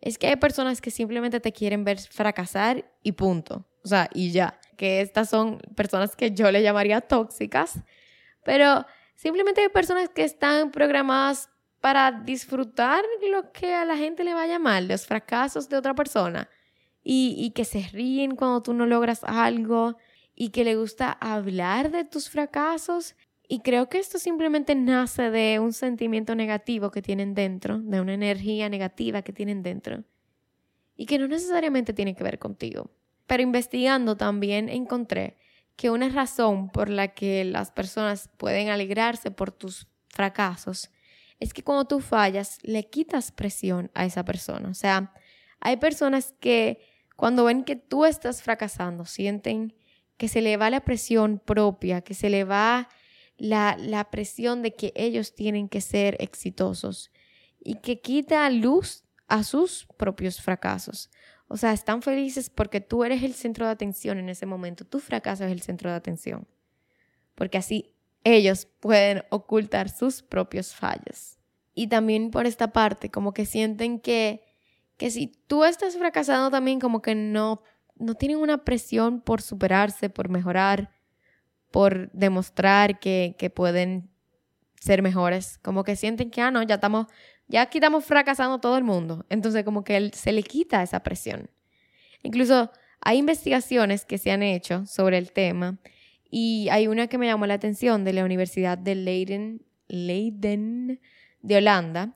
es 0.00 0.18
que 0.18 0.28
hay 0.28 0.36
personas 0.36 0.80
que 0.80 0.90
simplemente 0.90 1.40
te 1.40 1.52
quieren 1.52 1.84
ver 1.84 1.98
fracasar 1.98 2.84
y 3.02 3.12
punto. 3.12 3.66
O 3.84 3.88
sea, 3.88 4.08
y 4.12 4.30
ya. 4.30 4.58
Que 4.76 5.00
estas 5.00 5.30
son 5.30 5.58
personas 5.74 6.16
que 6.16 6.32
yo 6.32 6.50
le 6.50 6.62
llamaría 6.62 7.00
tóxicas, 7.00 7.80
pero 8.44 8.84
simplemente 9.14 9.62
hay 9.62 9.68
personas 9.68 10.10
que 10.10 10.22
están 10.24 10.70
programadas 10.70 11.48
para 11.80 12.10
disfrutar 12.10 13.04
lo 13.30 13.52
que 13.52 13.74
a 13.74 13.84
la 13.84 13.96
gente 13.96 14.24
le 14.24 14.34
vaya 14.34 14.58
mal, 14.58 14.88
los 14.88 15.06
fracasos 15.06 15.68
de 15.68 15.76
otra 15.76 15.94
persona, 15.94 16.48
y, 17.02 17.52
que 17.54 17.64
se 17.64 17.88
ríen 17.92 18.34
cuando 18.34 18.60
tú 18.62 18.74
no 18.74 18.86
logras 18.86 19.22
algo, 19.22 19.96
y 20.34 20.50
que 20.50 20.64
le 20.64 20.74
gusta 20.74 21.12
hablar 21.12 21.90
de 21.90 22.04
tus 22.04 22.28
fracasos. 22.28 23.14
Y 23.48 23.60
creo 23.60 23.88
que 23.88 23.98
esto 23.98 24.18
simplemente 24.18 24.74
nace 24.74 25.30
de 25.30 25.60
un 25.60 25.72
sentimiento 25.72 26.34
negativo 26.34 26.90
que 26.90 27.02
tienen 27.02 27.34
dentro, 27.34 27.78
de 27.78 28.00
una 28.00 28.14
energía 28.14 28.68
negativa 28.68 29.22
que 29.22 29.32
tienen 29.32 29.62
dentro, 29.62 30.04
y 30.96 31.06
que 31.06 31.18
no 31.18 31.28
necesariamente 31.28 31.92
tiene 31.92 32.14
que 32.14 32.24
ver 32.24 32.38
contigo. 32.38 32.90
Pero 33.26 33.42
investigando 33.42 34.16
también 34.16 34.68
encontré 34.68 35.36
que 35.76 35.90
una 35.90 36.08
razón 36.08 36.70
por 36.70 36.88
la 36.88 37.08
que 37.08 37.44
las 37.44 37.70
personas 37.70 38.30
pueden 38.36 38.70
alegrarse 38.70 39.30
por 39.30 39.52
tus 39.52 39.86
fracasos 40.08 40.90
es 41.38 41.52
que 41.52 41.62
cuando 41.62 41.84
tú 41.84 42.00
fallas, 42.00 42.58
le 42.62 42.88
quitas 42.88 43.30
presión 43.30 43.90
a 43.94 44.06
esa 44.06 44.24
persona. 44.24 44.70
O 44.70 44.74
sea, 44.74 45.12
hay 45.60 45.76
personas 45.76 46.34
que 46.40 46.80
cuando 47.14 47.44
ven 47.44 47.64
que 47.64 47.76
tú 47.76 48.06
estás 48.06 48.42
fracasando, 48.42 49.04
sienten 49.04 49.74
que 50.16 50.28
se 50.28 50.40
le 50.40 50.56
va 50.56 50.70
la 50.70 50.80
presión 50.80 51.38
propia, 51.38 52.00
que 52.00 52.14
se 52.14 52.30
le 52.30 52.44
va 52.44 52.88
la, 53.38 53.76
la 53.78 54.10
presión 54.10 54.62
de 54.62 54.74
que 54.74 54.92
ellos 54.96 55.34
tienen 55.34 55.68
que 55.68 55.80
ser 55.80 56.16
exitosos 56.20 57.10
y 57.58 57.76
que 57.76 58.00
quita 58.00 58.48
luz 58.50 59.04
a 59.28 59.42
sus 59.42 59.86
propios 59.96 60.40
fracasos. 60.40 61.10
O 61.48 61.56
sea, 61.56 61.72
están 61.72 62.02
felices 62.02 62.50
porque 62.50 62.80
tú 62.80 63.04
eres 63.04 63.22
el 63.22 63.34
centro 63.34 63.66
de 63.66 63.72
atención 63.72 64.18
en 64.18 64.28
ese 64.28 64.46
momento, 64.46 64.84
tu 64.84 64.98
fracaso 64.98 65.44
es 65.44 65.52
el 65.52 65.62
centro 65.62 65.90
de 65.90 65.96
atención, 65.96 66.46
porque 67.34 67.58
así 67.58 67.94
ellos 68.24 68.66
pueden 68.80 69.22
ocultar 69.30 69.88
sus 69.88 70.22
propios 70.22 70.74
fallos. 70.74 71.38
Y 71.74 71.88
también 71.88 72.30
por 72.30 72.46
esta 72.46 72.72
parte, 72.72 73.10
como 73.10 73.32
que 73.32 73.46
sienten 73.46 74.00
que, 74.00 74.42
que 74.96 75.10
si 75.10 75.28
tú 75.46 75.64
estás 75.64 75.96
fracasando 75.96 76.50
también, 76.50 76.80
como 76.80 77.02
que 77.02 77.14
no, 77.14 77.62
no 77.94 78.14
tienen 78.14 78.38
una 78.38 78.64
presión 78.64 79.20
por 79.20 79.42
superarse, 79.42 80.10
por 80.10 80.28
mejorar, 80.28 80.90
por 81.76 82.10
demostrar 82.12 82.98
que, 83.00 83.36
que 83.36 83.50
pueden 83.50 84.08
ser 84.80 85.02
mejores. 85.02 85.58
Como 85.58 85.84
que 85.84 85.94
sienten 85.94 86.30
que, 86.30 86.40
ah, 86.40 86.50
no, 86.50 86.62
ya 86.62 86.76
estamos, 86.76 87.06
ya 87.48 87.60
aquí 87.60 87.76
estamos 87.76 88.02
fracasando 88.02 88.60
todo 88.60 88.78
el 88.78 88.82
mundo. 88.82 89.26
Entonces, 89.28 89.62
como 89.62 89.84
que 89.84 90.10
se 90.14 90.32
le 90.32 90.42
quita 90.42 90.82
esa 90.82 91.00
presión. 91.00 91.50
Incluso 92.22 92.70
hay 93.02 93.18
investigaciones 93.18 94.06
que 94.06 94.16
se 94.16 94.30
han 94.30 94.42
hecho 94.42 94.86
sobre 94.86 95.18
el 95.18 95.32
tema 95.32 95.76
y 96.30 96.68
hay 96.70 96.88
una 96.88 97.08
que 97.08 97.18
me 97.18 97.26
llamó 97.26 97.44
la 97.44 97.52
atención 97.52 98.04
de 98.04 98.14
la 98.14 98.24
Universidad 98.24 98.78
de 98.78 98.94
Leiden, 98.94 99.60
Leiden 99.86 100.98
de 101.42 101.56
Holanda. 101.58 102.14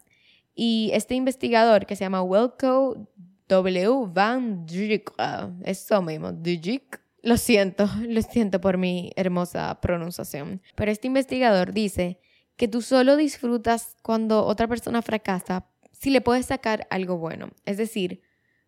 Y 0.55 0.90
este 0.94 1.16
investigador 1.16 1.85
que 1.85 1.96
se 1.96 2.05
llama 2.05 2.23
Welco 2.23 3.11
W. 3.46 4.07
van 4.09 4.64
Dijk, 4.64 5.11
uh, 5.18 5.53
eso 5.64 6.01
mismo, 6.01 6.33
Dijk, 6.33 6.99
Lo 7.23 7.37
siento, 7.37 7.89
lo 8.09 8.23
siento 8.23 8.61
por 8.61 8.79
mi 8.79 9.13
hermosa 9.17 9.81
pronunciación. 9.81 10.63
Pero 10.75 10.91
este 10.91 11.07
investigador 11.07 11.73
dice 11.73 12.21
que 12.57 12.69
tú 12.69 12.83
solo 12.83 13.17
disfrutas 13.17 13.97
cuando 14.03 14.45
otra 14.45 14.69
persona 14.69 15.03
fracasa 15.03 15.67
si 15.93 16.11
le 16.11 16.21
puedes 16.21 16.47
sacar 16.47 16.87
algo 16.91 17.19
bueno. 17.19 17.51
Es 17.67 17.77
decir, 17.77 18.23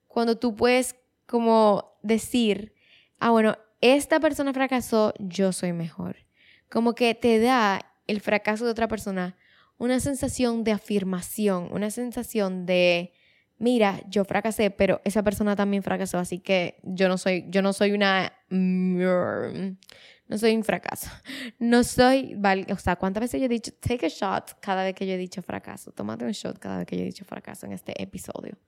cuando 0.07 0.39
tú 0.39 0.55
puedes 0.55 0.97
como 1.27 1.97
decir, 2.03 2.75
ah, 3.19 3.31
bueno, 3.31 3.57
esta 3.81 4.21
persona 4.21 4.53
fracasó, 4.53 5.15
yo 5.19 5.53
soy 5.53 5.73
mejor. 5.73 6.17
Como 6.71 6.95
que 6.95 7.15
te 7.15 7.39
da 7.39 7.81
el 8.07 8.21
fracaso 8.21 8.65
de 8.65 8.71
otra 8.71 8.89
persona 8.89 9.37
una 9.79 9.99
sensación 9.99 10.63
de 10.63 10.73
afirmación, 10.73 11.69
una 11.73 11.91
sensación 11.91 12.67
de, 12.67 13.13
mira, 13.63 14.01
yo 14.09 14.25
fracasé, 14.25 14.71
pero 14.71 15.01
esa 15.05 15.23
persona 15.23 15.55
también 15.55 15.85
fracasó, 15.85 16.19
así 16.19 16.41
que 16.41 16.81
yo 16.83 17.09
no 17.09 17.17
soy, 17.17 17.47
yo 17.49 17.63
no 17.63 17.73
soy 17.73 17.93
una, 17.93 18.33
no 18.51 20.39
soy 20.39 20.57
un 20.57 20.65
fracaso. 20.65 21.09
No 21.61 21.85
soy, 21.85 22.37
o 22.71 22.77
sea, 22.79 22.97
¿cuántas 22.97 23.21
veces 23.21 23.41
yo 23.41 23.47
he 23.47 23.49
dicho, 23.49 23.71
take 23.79 24.07
a 24.07 24.09
shot 24.09 24.59
cada 24.61 24.83
vez 24.83 24.95
que 24.95 25.07
yo 25.07 25.13
he 25.13 25.17
dicho 25.17 25.43
fracaso? 25.43 25.93
Tómate 25.93 26.25
un 26.25 26.33
shot 26.33 26.59
cada 26.59 26.79
vez 26.79 26.87
que 26.87 26.97
yo 26.97 27.03
he 27.03 27.07
dicho 27.07 27.25
fracaso 27.25 27.67
en 27.67 27.73
este 27.73 28.03
episodio. 28.03 28.59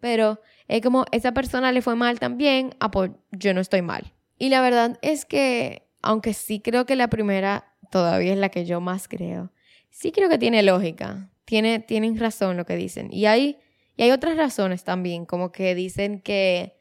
Pero 0.00 0.40
es 0.68 0.80
como, 0.80 1.04
esa 1.12 1.32
persona 1.32 1.70
le 1.70 1.82
fue 1.82 1.94
mal 1.94 2.18
también, 2.18 2.74
ah, 2.80 2.90
pues 2.90 3.10
yo 3.32 3.52
no 3.52 3.60
estoy 3.60 3.82
mal. 3.82 4.14
Y 4.38 4.48
la 4.48 4.62
verdad 4.62 4.98
es 5.02 5.26
que, 5.26 5.86
aunque 6.00 6.32
sí 6.32 6.60
creo 6.60 6.86
que 6.86 6.96
la 6.96 7.10
primera 7.10 7.74
todavía 7.90 8.32
es 8.32 8.38
la 8.38 8.48
que 8.48 8.64
yo 8.64 8.80
más 8.80 9.06
creo, 9.06 9.52
sí 9.90 10.12
creo 10.12 10.30
que 10.30 10.38
tiene 10.38 10.62
lógica. 10.62 11.28
Tiene, 11.44 11.80
tienen 11.80 12.18
razón 12.18 12.56
lo 12.56 12.64
que 12.64 12.76
dicen. 12.76 13.12
Y 13.12 13.26
hay, 13.26 13.58
y 14.00 14.04
hay 14.04 14.12
otras 14.12 14.38
razones 14.38 14.82
también, 14.82 15.26
como 15.26 15.52
que 15.52 15.74
dicen 15.74 16.22
que 16.22 16.80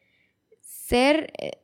ser 0.61 1.33
eh, 1.37 1.61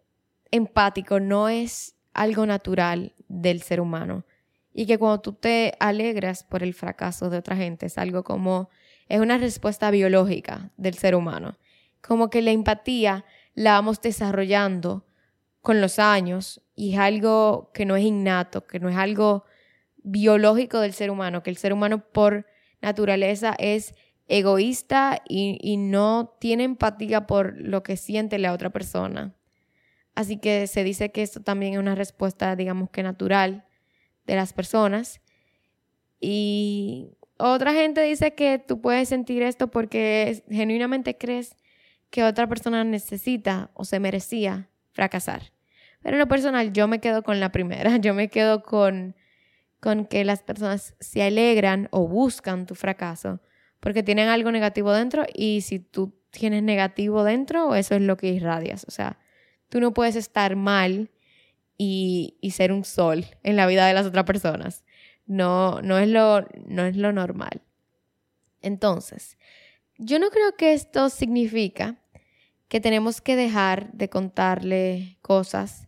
empático 0.52 1.22
no 1.22 1.48
es 1.48 1.96
algo 2.14 2.46
natural 2.46 3.16
del 3.30 3.62
ser 3.62 3.80
humano. 3.80 4.26
Y 4.74 4.86
que 4.86 4.98
cuando 4.98 5.22
tú 5.22 5.32
te 5.32 5.76
alegras 5.80 6.44
por 6.44 6.62
el 6.62 6.74
fracaso 6.74 7.30
de 7.30 7.38
otra 7.38 7.56
gente, 7.56 7.86
es 7.86 7.98
algo 7.98 8.26
como, 8.26 8.70
es 9.08 9.22
una 9.22 9.38
respuesta 9.38 9.92
biológica 9.92 10.72
del 10.76 10.96
ser 10.96 11.16
humano. 11.16 11.58
Como 12.02 12.30
que 12.30 12.42
la 12.42 12.52
empatía 12.52 13.24
la 13.54 13.76
vamos 13.76 14.02
desarrollando 14.02 15.06
con 15.62 15.80
los 15.80 16.00
años 16.00 16.62
y 16.76 16.96
es 16.96 17.00
algo 17.00 17.72
que 17.74 17.86
no 17.86 17.96
es 17.96 18.04
innato, 18.04 18.68
que 18.68 18.82
no 18.82 18.90
es 18.90 18.98
algo 18.98 19.46
biológico 20.04 20.82
del 20.82 20.92
ser 20.92 21.12
humano, 21.12 21.44
que 21.44 21.50
el 21.50 21.56
ser 21.56 21.72
humano 21.72 22.04
por 22.12 22.46
naturaleza 22.82 23.56
es 23.58 23.96
egoísta 24.28 25.22
y, 25.28 25.78
no 25.78 26.36
tiene 26.40 26.64
empatía 26.64 27.28
por 27.28 27.56
lo 27.60 27.84
que 27.84 27.98
siente 27.98 28.40
la 28.40 28.54
otra 28.54 28.72
persona. 28.72 29.36
Así 30.16 30.38
que 30.38 30.68
se 30.68 30.84
dice 30.84 31.12
que 31.12 31.22
esto 31.22 31.42
también 31.42 31.74
es 31.74 31.80
una 31.80 31.96
respuesta, 31.96 32.56
digamos 32.56 32.90
que 32.90 33.04
natural 33.04 33.66
de 34.26 34.36
las 34.36 34.54
personas. 34.54 35.22
Y 36.20 37.18
otra 37.38 37.74
gente 37.74 38.02
dice 38.02 38.34
que 38.34 38.58
tú 38.60 38.82
puedes 38.82 39.10
sentir 39.10 39.44
esto 39.44 39.70
porque 39.70 40.44
genuinamente 40.50 41.18
crees 41.18 41.56
que 42.10 42.24
otra 42.24 42.48
persona 42.48 42.84
necesita 42.84 43.72
o 43.74 43.84
se 43.84 44.00
merecía 44.00 44.70
fracasar. 44.92 45.52
Pero 46.02 46.16
en 46.16 46.20
lo 46.20 46.28
personal 46.28 46.72
yo 46.72 46.88
me 46.88 47.00
quedo 47.00 47.24
con 47.24 47.40
la 47.40 47.52
primera, 47.52 47.98
yo 47.98 48.14
me 48.14 48.30
quedo 48.30 48.64
con 48.64 49.16
con 49.86 50.06
que 50.08 50.24
las 50.24 50.42
personas 50.42 50.96
se 51.00 51.22
alegran 51.22 51.90
o 51.92 52.08
buscan 52.08 52.66
tu 52.66 52.74
fracaso 52.74 53.40
porque 53.86 54.02
tienen 54.02 54.30
algo 54.30 54.52
negativo 54.52 54.92
dentro 54.94 55.28
y 55.32 55.62
si 55.62 55.78
tú 55.78 56.12
tienes 56.32 56.64
negativo 56.64 57.24
dentro, 57.24 57.76
eso 57.76 57.94
es 57.94 58.02
lo 58.02 58.18
que 58.18 58.30
irradias. 58.30 58.84
O 58.88 58.90
sea, 58.90 59.20
tú 59.70 59.80
no 59.80 59.94
puedes 59.94 60.16
estar 60.16 60.56
mal 60.56 61.12
y, 61.78 62.36
y 62.42 62.50
ser 62.50 62.72
un 62.72 62.84
sol 62.84 63.26
en 63.44 63.56
la 63.56 63.68
vida 63.68 63.86
de 63.86 63.94
las 63.94 64.08
otras 64.08 64.26
personas. 64.26 64.84
No, 65.28 65.84
no, 65.84 66.00
es 66.00 66.10
lo, 66.10 66.48
no 66.66 66.86
es 66.86 66.96
lo 66.98 67.12
normal. 67.12 67.62
Entonces, 68.64 69.38
yo 70.00 70.18
no 70.18 70.32
creo 70.32 70.56
que 70.58 70.74
esto 70.74 71.12
significa 71.12 72.02
que 72.68 72.82
tenemos 72.82 73.22
que 73.22 73.36
dejar 73.36 73.92
de 73.92 74.10
contarle 74.10 75.20
cosas 75.22 75.88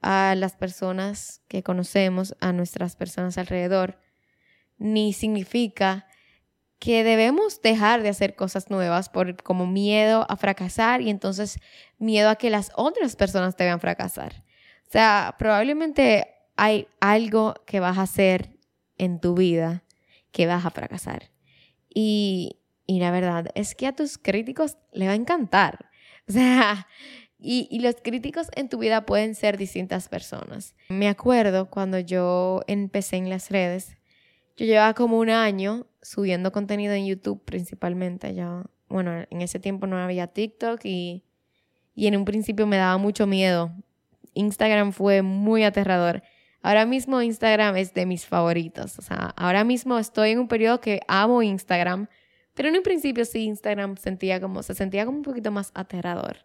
a 0.00 0.34
las 0.34 0.56
personas 0.56 1.42
que 1.48 1.62
conocemos, 1.62 2.36
a 2.40 2.54
nuestras 2.54 2.96
personas 2.96 3.36
alrededor, 3.36 4.00
ni 4.78 5.12
significa 5.12 6.06
que 6.78 7.04
debemos 7.04 7.62
dejar 7.62 8.02
de 8.02 8.10
hacer 8.10 8.34
cosas 8.34 8.70
nuevas 8.70 9.08
por 9.08 9.42
como 9.42 9.66
miedo 9.66 10.26
a 10.28 10.36
fracasar 10.36 11.00
y 11.00 11.10
entonces 11.10 11.58
miedo 11.98 12.28
a 12.28 12.36
que 12.36 12.50
las 12.50 12.72
otras 12.76 13.16
personas 13.16 13.56
te 13.56 13.64
vean 13.64 13.80
fracasar. 13.80 14.44
O 14.86 14.90
sea, 14.90 15.34
probablemente 15.38 16.28
hay 16.56 16.86
algo 17.00 17.54
que 17.66 17.80
vas 17.80 17.98
a 17.98 18.02
hacer 18.02 18.58
en 18.98 19.20
tu 19.20 19.34
vida 19.34 19.82
que 20.30 20.46
vas 20.46 20.64
a 20.64 20.70
fracasar. 20.70 21.30
Y, 21.88 22.58
y 22.86 23.00
la 23.00 23.10
verdad 23.10 23.46
es 23.54 23.74
que 23.74 23.86
a 23.86 23.94
tus 23.94 24.18
críticos 24.18 24.76
le 24.92 25.06
va 25.06 25.12
a 25.12 25.16
encantar. 25.16 25.90
O 26.28 26.32
sea, 26.32 26.86
y, 27.38 27.78
los 27.80 27.96
críticos 27.96 28.48
en 28.54 28.68
tu 28.68 28.78
vida 28.78 29.04
pueden 29.04 29.34
ser 29.34 29.56
distintas 29.56 30.08
personas. 30.08 30.74
Me 30.88 31.08
acuerdo 31.08 31.70
cuando 31.70 31.98
yo 31.98 32.62
empecé 32.66 33.16
en 33.16 33.28
las 33.28 33.50
redes, 33.50 33.96
yo 34.56 34.66
llevaba 34.66 34.94
como 34.94 35.18
un 35.18 35.30
año 35.30 35.86
subiendo 36.02 36.52
contenido 36.52 36.94
en 36.94 37.06
YouTube 37.06 37.44
principalmente. 37.44 38.34
Bueno, 38.88 39.24
en 39.28 39.42
ese 39.42 39.58
tiempo 39.58 39.86
no 39.86 39.96
había 39.98 40.28
TikTok 40.28 40.80
y, 40.84 41.24
y 41.94 42.06
en 42.06 42.16
un 42.16 42.24
principio 42.24 42.66
me 42.66 42.76
daba 42.76 42.96
mucho 42.98 43.26
miedo. 43.26 43.72
Instagram 44.34 44.92
fue 44.92 45.22
muy 45.22 45.64
aterrador. 45.64 46.22
Ahora 46.62 46.86
mismo 46.86 47.20
Instagram 47.20 47.76
es 47.76 47.92
de 47.94 48.06
mis 48.06 48.26
favoritos. 48.26 48.98
O 48.98 49.02
sea, 49.02 49.34
ahora 49.36 49.64
mismo 49.64 49.98
estoy 49.98 50.30
en 50.30 50.38
un 50.38 50.48
periodo 50.48 50.80
que 50.80 51.00
amo 51.08 51.42
Instagram, 51.42 52.08
pero 52.54 52.68
en 52.68 52.76
un 52.76 52.82
principio 52.82 53.24
sí 53.24 53.44
Instagram 53.44 53.96
sentía 53.96 54.40
como, 54.40 54.62
se 54.62 54.74
sentía 54.74 55.04
como 55.04 55.18
un 55.18 55.24
poquito 55.24 55.50
más 55.50 55.72
aterrador. 55.74 56.38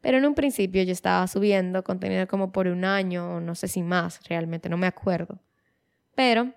Pero 0.00 0.18
en 0.18 0.24
un 0.24 0.34
principio 0.34 0.82
yo 0.82 0.92
estaba 0.92 1.26
subiendo 1.28 1.84
contenido 1.84 2.26
como 2.26 2.50
por 2.50 2.66
un 2.66 2.84
año, 2.84 3.40
no 3.40 3.54
sé 3.54 3.68
si 3.68 3.82
más, 3.82 4.20
realmente 4.28 4.68
no 4.68 4.76
me 4.76 4.86
acuerdo. 4.86 5.40
Pero 6.14 6.52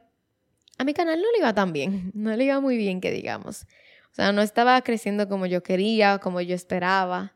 a 0.78 0.84
mi 0.84 0.94
canal 0.94 1.22
no 1.22 1.32
le 1.32 1.40
iba 1.40 1.54
tan 1.54 1.74
bien, 1.74 2.12
no 2.16 2.36
le 2.36 2.44
iba 2.46 2.60
muy 2.60 2.78
bien 2.78 3.02
que 3.02 3.12
digamos. 3.12 3.64
O 4.12 4.16
sea, 4.16 4.32
no 4.32 4.42
estaba 4.42 4.82
creciendo 4.82 5.28
como 5.28 5.46
yo 5.46 5.62
quería, 5.62 6.20
como 6.20 6.40
yo 6.40 6.56
esperaba. 6.56 7.34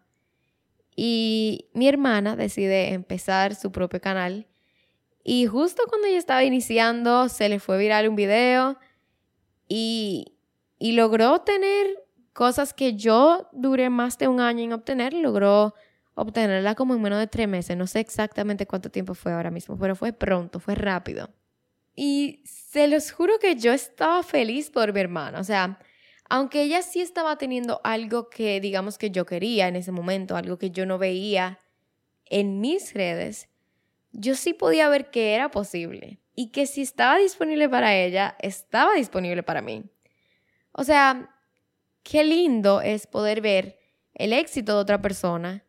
Y 0.96 1.70
mi 1.74 1.88
hermana 1.88 2.36
decide 2.36 2.94
empezar 2.94 3.56
su 3.56 3.72
propio 3.72 4.00
canal. 4.00 4.48
Y 5.24 5.46
justo 5.46 5.84
cuando 5.90 6.08
ella 6.08 6.18
estaba 6.18 6.44
iniciando, 6.44 7.28
se 7.28 7.50
le 7.50 7.60
fue 7.60 7.78
viral 7.78 8.08
un 8.08 8.16
video 8.16 8.78
y, 9.68 10.38
y 10.78 10.94
logró 10.94 11.40
tener 11.42 11.88
cosas 12.34 12.74
que 12.74 12.96
yo 12.96 13.50
duré 13.52 13.90
más 13.90 14.18
de 14.18 14.30
un 14.30 14.40
año 14.40 14.64
en 14.64 14.74
obtener. 14.74 15.14
Logró 15.14 15.74
obtenerla 16.16 16.76
como 16.76 16.96
en 16.96 17.02
menos 17.02 17.20
de 17.20 17.28
tres 17.28 17.48
meses. 17.48 17.76
No 17.76 17.88
sé 17.88 18.00
exactamente 18.00 18.66
cuánto 18.66 18.90
tiempo 18.90 19.14
fue 19.14 19.34
ahora 19.34 19.52
mismo, 19.52 19.78
pero 19.78 19.96
fue 19.96 20.14
pronto, 20.14 20.60
fue 20.60 20.76
rápido. 20.76 21.30
Y 22.02 22.44
se 22.46 22.88
los 22.88 23.12
juro 23.12 23.40
que 23.40 23.58
yo 23.58 23.74
estaba 23.74 24.24
feliz 24.24 24.70
por 24.70 24.94
mi 24.94 25.02
hermana. 25.02 25.42
O 25.42 25.44
sea, 25.44 25.80
aunque 26.30 26.62
ella 26.62 26.82
sí 26.82 27.02
estaba 27.02 27.38
teniendo 27.38 27.82
algo 27.84 28.30
que 28.30 28.62
digamos 28.62 28.98
que 28.98 29.12
yo 29.12 29.26
quería 29.26 29.68
en 29.68 29.76
ese 29.76 29.92
momento, 29.92 30.38
algo 30.38 30.58
que 30.58 30.72
yo 30.72 30.86
no 30.86 30.98
veía 30.98 31.60
en 32.24 32.62
mis 32.62 32.94
redes, 32.94 33.50
yo 34.14 34.36
sí 34.36 34.54
podía 34.54 34.88
ver 34.88 35.12
que 35.12 35.34
era 35.34 35.52
posible 35.52 36.22
y 36.36 36.52
que 36.52 36.68
si 36.68 36.84
estaba 36.84 37.18
disponible 37.18 37.68
para 37.68 37.94
ella, 37.94 38.38
estaba 38.40 38.94
disponible 38.94 39.44
para 39.44 39.62
mí. 39.62 39.84
O 40.72 40.86
sea, 40.86 41.36
qué 42.04 42.24
lindo 42.24 42.80
es 42.80 43.08
poder 43.08 43.42
ver 43.42 43.78
el 44.14 44.32
éxito 44.32 44.76
de 44.76 44.80
otra 44.80 45.02
persona 45.02 45.66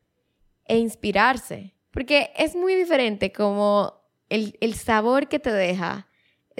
e 0.64 0.78
inspirarse. 0.78 1.74
Porque 1.90 2.30
es 2.36 2.54
muy 2.54 2.76
diferente 2.76 3.32
como 3.32 4.00
el, 4.28 4.56
el 4.60 4.74
sabor 4.74 5.26
que 5.26 5.40
te 5.40 5.50
deja 5.50 6.06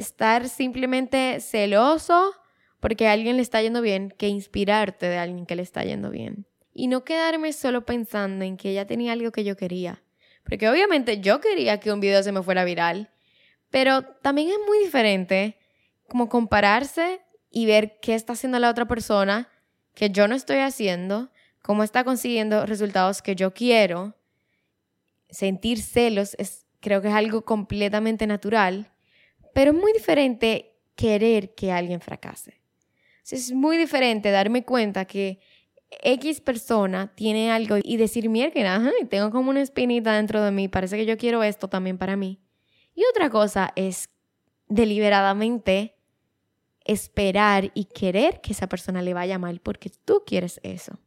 estar 0.01 0.49
simplemente 0.49 1.41
celoso 1.41 2.35
porque 2.81 3.07
a 3.07 3.13
alguien 3.13 3.37
le 3.37 3.43
está 3.43 3.63
yendo 3.63 3.83
bien 3.83 4.13
que 4.17 4.29
inspirarte 4.29 5.07
de 5.07 5.19
alguien 5.19 5.47
que 5.47 5.55
le 5.57 5.63
está 5.63 5.85
yendo 5.85 6.11
bien. 6.11 6.47
Y 6.73 6.89
no 6.89 7.05
quedarme 7.05 7.53
solo 7.53 7.85
pensando 7.85 8.45
en 8.45 8.57
que 8.57 8.71
ella 8.71 8.87
tenía 8.87 9.13
algo 9.13 9.33
que 9.33 9.45
yo 9.45 9.57
quería. 9.57 10.03
Porque 10.45 10.69
obviamente 10.69 11.21
yo 11.21 11.41
quería 11.41 11.79
que 11.79 11.93
un 11.93 12.01
video 12.01 12.23
se 12.23 12.33
me 12.33 12.43
fuera 12.43 12.65
viral. 12.65 13.11
Pero 13.71 14.03
también 14.03 14.49
es 14.49 14.59
muy 14.67 14.79
diferente 14.79 15.59
como 16.09 16.29
compararse 16.29 17.21
y 17.51 17.67
ver 17.67 17.99
qué 18.01 18.15
está 18.15 18.33
haciendo 18.33 18.59
la 18.59 18.71
otra 18.71 18.87
persona 18.87 19.49
que 19.95 20.11
yo 20.11 20.27
no 20.27 20.35
estoy 20.35 20.59
haciendo 20.59 21.31
cómo 21.63 21.83
está 21.83 22.05
consiguiendo 22.05 22.67
resultados 22.67 23.23
que 23.23 23.37
yo 23.37 23.53
quiero, 23.53 24.17
sentir 25.29 25.81
celos 25.83 26.35
es, 26.39 26.67
creo 26.81 27.03
que 27.03 27.09
es 27.09 27.15
algo 27.15 27.45
completamente 27.45 28.27
natural, 28.27 28.93
pero 29.55 29.73
es 29.73 29.77
muy 29.77 29.93
diferente 29.93 30.77
querer 30.95 31.55
que 31.55 31.73
alguien 31.73 32.01
fracase. 32.01 32.61
Es 33.31 33.53
muy 33.53 33.77
diferente 33.77 34.31
darme 34.31 34.65
cuenta 34.65 35.05
que 35.05 35.41
X 36.03 36.41
persona 36.41 37.13
tiene 37.15 37.51
algo 37.51 37.77
y 37.83 37.97
decir, 37.97 38.29
mierda, 38.29 38.93
tengo 39.09 39.31
como 39.31 39.51
una 39.51 39.61
espinita 39.61 40.15
dentro 40.15 40.43
de 40.43 40.51
mí, 40.51 40.69
parece 40.69 40.97
que 40.97 41.07
yo 41.07 41.17
quiero 41.17 41.43
esto 41.43 41.69
también 41.69 41.99
para 41.99 42.17
mí. 42.17 42.41
Y 42.95 43.03
otra 43.11 43.31
cosa 43.31 43.73
es 43.77 44.09
deliberadamente 44.69 45.97
esperar 46.85 47.71
y 47.75 47.85
querer 47.85 48.41
que 48.41 48.53
esa 48.53 48.69
persona 48.69 49.03
le 49.03 49.15
vaya 49.15 49.39
mal 49.39 49.61
porque 49.61 49.91
tú 50.05 50.23
quieres 50.27 50.61
eso. 50.63 50.99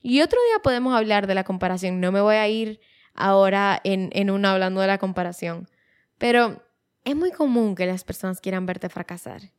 Y 0.00 0.20
otro 0.20 0.38
día 0.48 0.62
podemos 0.62 0.94
hablar 0.94 1.26
de 1.26 1.34
la 1.34 1.44
comparación. 1.44 2.00
No 2.00 2.12
me 2.12 2.20
voy 2.20 2.36
a 2.36 2.48
ir 2.48 2.80
ahora 3.14 3.80
en, 3.84 4.10
en 4.12 4.30
una 4.30 4.52
hablando 4.52 4.80
de 4.80 4.86
la 4.86 4.98
comparación. 4.98 5.68
Pero 6.18 6.62
es 7.08 7.16
muy 7.16 7.30
común 7.30 7.74
que 7.74 7.86
las 7.86 8.04
personas 8.04 8.40
quieran 8.40 8.66
verte 8.66 8.88
fracasar. 8.88 9.50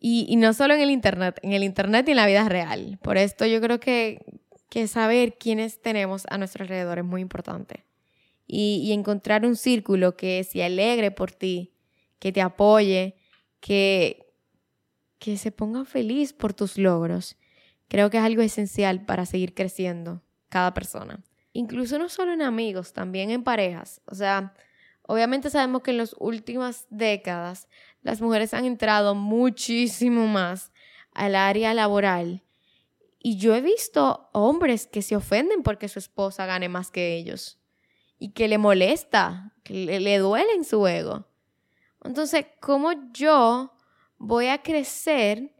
Y, 0.00 0.36
no 0.36 0.52
solo 0.52 0.74
en 0.74 0.80
el 0.80 0.90
Internet, 0.90 1.40
en 1.42 1.52
el 1.52 1.64
Internet 1.64 2.06
y 2.06 2.12
en 2.12 2.16
la 2.18 2.26
vida 2.26 2.48
real. 2.48 2.98
Por 3.02 3.16
esto 3.16 3.46
yo 3.46 3.60
creo 3.60 3.80
que, 3.80 4.24
que 4.68 4.86
saber 4.86 5.38
quiénes 5.38 5.82
tenemos 5.82 6.24
a 6.30 6.38
nuestro 6.38 6.62
alrededor 6.62 6.98
es 6.98 7.04
muy 7.04 7.20
importante. 7.20 7.84
Y, 8.46 8.80
y 8.84 8.92
encontrar 8.92 9.44
un 9.44 9.56
círculo 9.56 10.16
que 10.16 10.44
se 10.44 10.62
alegre 10.62 11.10
por 11.10 11.32
ti, 11.32 11.74
que 12.20 12.30
te 12.30 12.40
apoye, 12.40 13.16
que, 13.60 14.32
que 15.18 15.36
se 15.36 15.50
ponga 15.50 15.84
feliz 15.84 16.32
por 16.32 16.54
tus 16.54 16.78
logros. 16.78 17.36
Creo 17.88 18.08
que 18.08 18.18
es 18.18 18.22
algo 18.22 18.42
esencial 18.42 19.04
para 19.04 19.26
seguir 19.26 19.52
creciendo 19.52 20.22
cada 20.48 20.74
persona. 20.74 21.24
Incluso 21.52 21.98
no 21.98 22.08
solo 22.08 22.32
en 22.32 22.42
amigos, 22.42 22.92
también 22.92 23.30
en 23.30 23.42
parejas. 23.42 24.00
O 24.06 24.14
sea, 24.14 24.54
obviamente 25.08 25.48
sabemos 25.48 25.82
que 25.82 25.90
en 25.90 25.98
las 25.98 26.14
últimas 26.18 26.86
décadas 26.90 27.66
las 28.02 28.20
mujeres 28.20 28.52
han 28.52 28.66
entrado 28.66 29.14
muchísimo 29.14 30.26
más 30.26 30.70
al 31.12 31.34
área 31.34 31.72
laboral. 31.72 32.44
Y 33.18 33.38
yo 33.38 33.54
he 33.54 33.62
visto 33.62 34.28
hombres 34.32 34.86
que 34.86 35.00
se 35.00 35.16
ofenden 35.16 35.62
porque 35.62 35.88
su 35.88 35.98
esposa 35.98 36.44
gane 36.44 36.68
más 36.68 36.90
que 36.90 37.16
ellos. 37.16 37.58
Y 38.18 38.32
que 38.32 38.48
le 38.48 38.58
molesta, 38.58 39.54
que 39.64 39.72
le, 39.72 39.98
le 39.98 40.18
duele 40.18 40.52
en 40.52 40.64
su 40.64 40.86
ego. 40.86 41.26
Entonces, 42.04 42.44
¿cómo 42.60 42.92
yo 43.12 43.72
voy 44.18 44.48
a 44.48 44.62
crecer? 44.62 45.54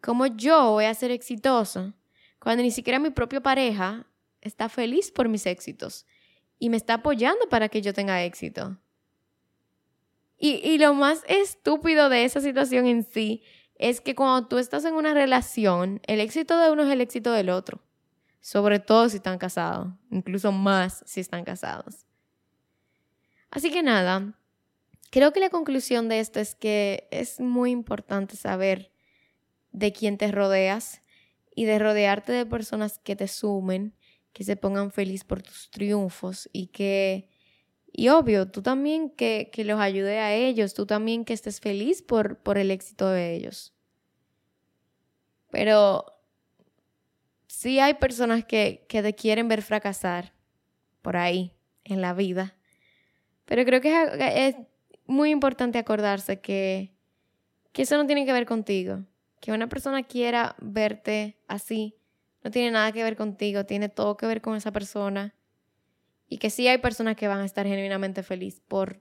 ¿Cómo 0.00 0.26
yo 0.26 0.70
voy 0.70 0.86
a 0.86 0.94
ser 0.94 1.10
exitoso? 1.10 1.92
Cuando 2.38 2.62
ni 2.62 2.70
siquiera 2.70 2.98
mi 2.98 3.10
propia 3.10 3.42
pareja 3.42 4.06
está 4.40 4.70
feliz 4.70 5.10
por 5.10 5.28
mis 5.28 5.44
éxitos 5.44 6.06
y 6.60 6.70
me 6.70 6.76
está 6.76 6.94
apoyando 6.94 7.48
para 7.48 7.68
que 7.68 7.82
yo 7.82 7.92
tenga 7.92 8.22
éxito. 8.22 8.78
Y, 10.38 10.60
y, 10.64 10.78
lo 10.78 10.94
más 10.94 11.24
estúpido 11.26 12.08
de 12.08 12.24
esa 12.24 12.40
situación 12.40 12.86
en 12.86 13.02
sí 13.02 13.42
es 13.74 14.00
que 14.00 14.14
cuando 14.14 14.46
tú 14.46 14.58
estás 14.58 14.84
en 14.84 14.94
una 14.94 15.12
relación, 15.12 16.00
el 16.06 16.20
éxito 16.20 16.56
de 16.56 16.70
uno 16.70 16.84
es 16.84 16.90
el 16.90 17.00
éxito 17.00 17.32
del 17.32 17.50
otro. 17.50 17.82
Sobre 18.40 18.78
todo 18.78 19.08
si 19.08 19.16
están 19.16 19.38
casados, 19.38 19.88
incluso 20.10 20.52
más 20.52 21.02
si 21.04 21.20
están 21.20 21.44
casados. 21.44 22.06
Así 23.50 23.70
que 23.70 23.82
nada, 23.82 24.40
Creo 25.10 25.32
que 25.32 25.40
la 25.40 25.50
conclusión 25.50 26.08
de 26.08 26.20
esto 26.20 26.38
es 26.38 26.54
que 26.54 27.08
es 27.10 27.40
muy 27.40 27.72
importante 27.72 28.36
saber 28.36 28.92
de 29.72 29.92
quién 29.92 30.18
te 30.18 30.30
rodeas 30.30 31.02
y 31.54 31.64
de 31.64 31.80
rodearte 31.80 32.32
de 32.32 32.46
personas 32.46 33.00
que 33.00 33.16
te 33.16 33.26
sumen, 33.26 33.96
que 34.32 34.44
se 34.44 34.56
pongan 34.56 34.90
feliz 34.90 35.24
por 35.24 35.42
tus 35.42 35.70
triunfos 35.70 36.48
y 36.52 36.68
que, 36.68 37.28
y 37.92 38.08
obvio, 38.08 38.48
tú 38.50 38.62
también 38.62 39.10
que, 39.10 39.50
que 39.52 39.64
los 39.64 39.80
ayude 39.80 40.20
a 40.20 40.34
ellos, 40.34 40.74
tú 40.74 40.86
también 40.86 41.24
que 41.24 41.32
estés 41.32 41.60
feliz 41.60 42.02
por, 42.02 42.38
por 42.38 42.58
el 42.58 42.70
éxito 42.70 43.08
de 43.08 43.34
ellos. 43.34 43.74
Pero 45.50 46.04
sí 47.46 47.80
hay 47.80 47.94
personas 47.94 48.44
que, 48.44 48.86
que 48.88 49.02
te 49.02 49.14
quieren 49.14 49.48
ver 49.48 49.62
fracasar 49.62 50.32
por 51.02 51.16
ahí 51.16 51.56
en 51.84 52.00
la 52.00 52.14
vida. 52.14 52.56
Pero 53.44 53.64
creo 53.64 53.80
que 53.80 54.02
es, 54.02 54.54
es 54.54 54.56
muy 55.06 55.30
importante 55.30 55.78
acordarse 55.78 56.40
que, 56.40 56.94
que 57.72 57.82
eso 57.82 57.96
no 57.96 58.06
tiene 58.06 58.24
que 58.24 58.32
ver 58.32 58.46
contigo. 58.46 59.04
Que 59.40 59.52
una 59.52 59.68
persona 59.68 60.04
quiera 60.04 60.54
verte 60.60 61.38
así 61.48 61.99
no 62.42 62.50
tiene 62.50 62.70
nada 62.70 62.92
que 62.92 63.02
ver 63.02 63.16
contigo, 63.16 63.64
tiene 63.64 63.88
todo 63.88 64.16
que 64.16 64.26
ver 64.26 64.40
con 64.40 64.56
esa 64.56 64.72
persona. 64.72 65.34
Y 66.28 66.38
que 66.38 66.50
sí 66.50 66.68
hay 66.68 66.78
personas 66.78 67.16
que 67.16 67.28
van 67.28 67.40
a 67.40 67.44
estar 67.44 67.66
genuinamente 67.66 68.22
felices 68.22 68.62
por 68.66 69.00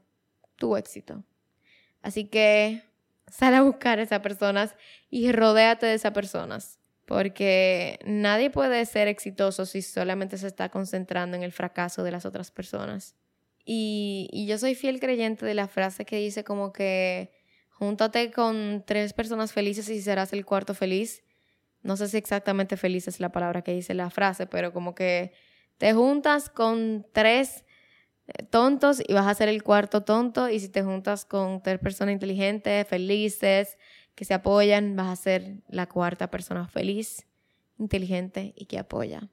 tu 0.56 0.76
éxito. 0.76 1.24
Así 2.02 2.26
que 2.26 2.84
sal 3.28 3.54
a 3.54 3.62
buscar 3.62 4.00
a 4.00 4.04
esas 4.04 4.20
personas 4.22 4.76
y 5.10 5.32
rodéate 5.32 5.86
de 5.86 5.94
esas 5.94 6.12
personas. 6.12 6.80
Porque 7.06 8.00
nadie 8.06 8.52
puede 8.52 8.86
ser 8.86 9.08
exitoso 9.08 9.66
si 9.66 9.82
solamente 9.82 10.38
se 10.38 10.48
está 10.48 10.70
concentrando 10.70 11.36
en 11.36 11.44
el 11.44 11.52
fracaso 11.52 12.04
de 12.04 12.12
las 12.12 12.26
otras 12.26 12.52
personas. 12.52 13.16
Y, 13.66 14.46
yo 14.48 14.58
soy 14.58 14.76
fiel 14.76 15.00
creyente 15.00 15.46
de 15.46 15.54
la 15.54 15.68
frase 15.68 16.06
que 16.06 16.18
dice 16.18 16.44
como 16.44 16.74
que 16.74 17.32
júntate 17.70 18.32
con 18.32 18.84
tres 18.86 19.14
personas 19.14 19.54
felices 19.54 19.90
y 19.90 20.02
serás 20.02 20.34
el 20.34 20.46
cuarto 20.46 20.74
feliz. 20.74 21.24
No 21.82 21.98
sé 21.98 22.08
si 22.08 22.18
exactamente 22.18 22.78
feliz 22.78 23.08
es 23.08 23.20
la 23.20 23.32
palabra 23.32 23.62
que 23.62 23.74
dice 23.74 23.94
la 23.94 24.10
frase, 24.10 24.48
pero 24.48 24.74
como 24.74 24.96
que 24.96 25.32
te 25.78 25.94
juntas 25.94 26.50
con 26.50 27.06
tres 27.14 27.64
eh, 28.28 28.44
tontos 28.44 29.02
y 29.08 29.14
vas 29.14 29.28
a 29.28 29.34
ser 29.34 29.50
el 29.50 29.64
cuarto 29.64 30.04
tonto. 30.04 30.50
Y 30.50 30.60
si 30.60 30.70
te 30.70 30.84
juntas 30.84 31.26
con 31.26 31.64
tres 31.64 31.80
personas 31.80 32.14
inteligentes, 32.14 32.88
felices, 32.88 33.78
que 34.16 34.26
se 34.26 34.34
apoyan, 34.34 34.98
vas 34.98 35.08
a 35.08 35.16
ser 35.16 35.56
la 35.70 35.88
cuarta 35.88 36.30
persona 36.30 36.68
feliz, 36.68 37.26
inteligente 37.78 38.54
y 38.58 38.66
que 38.66 38.78
apoya. 38.78 39.30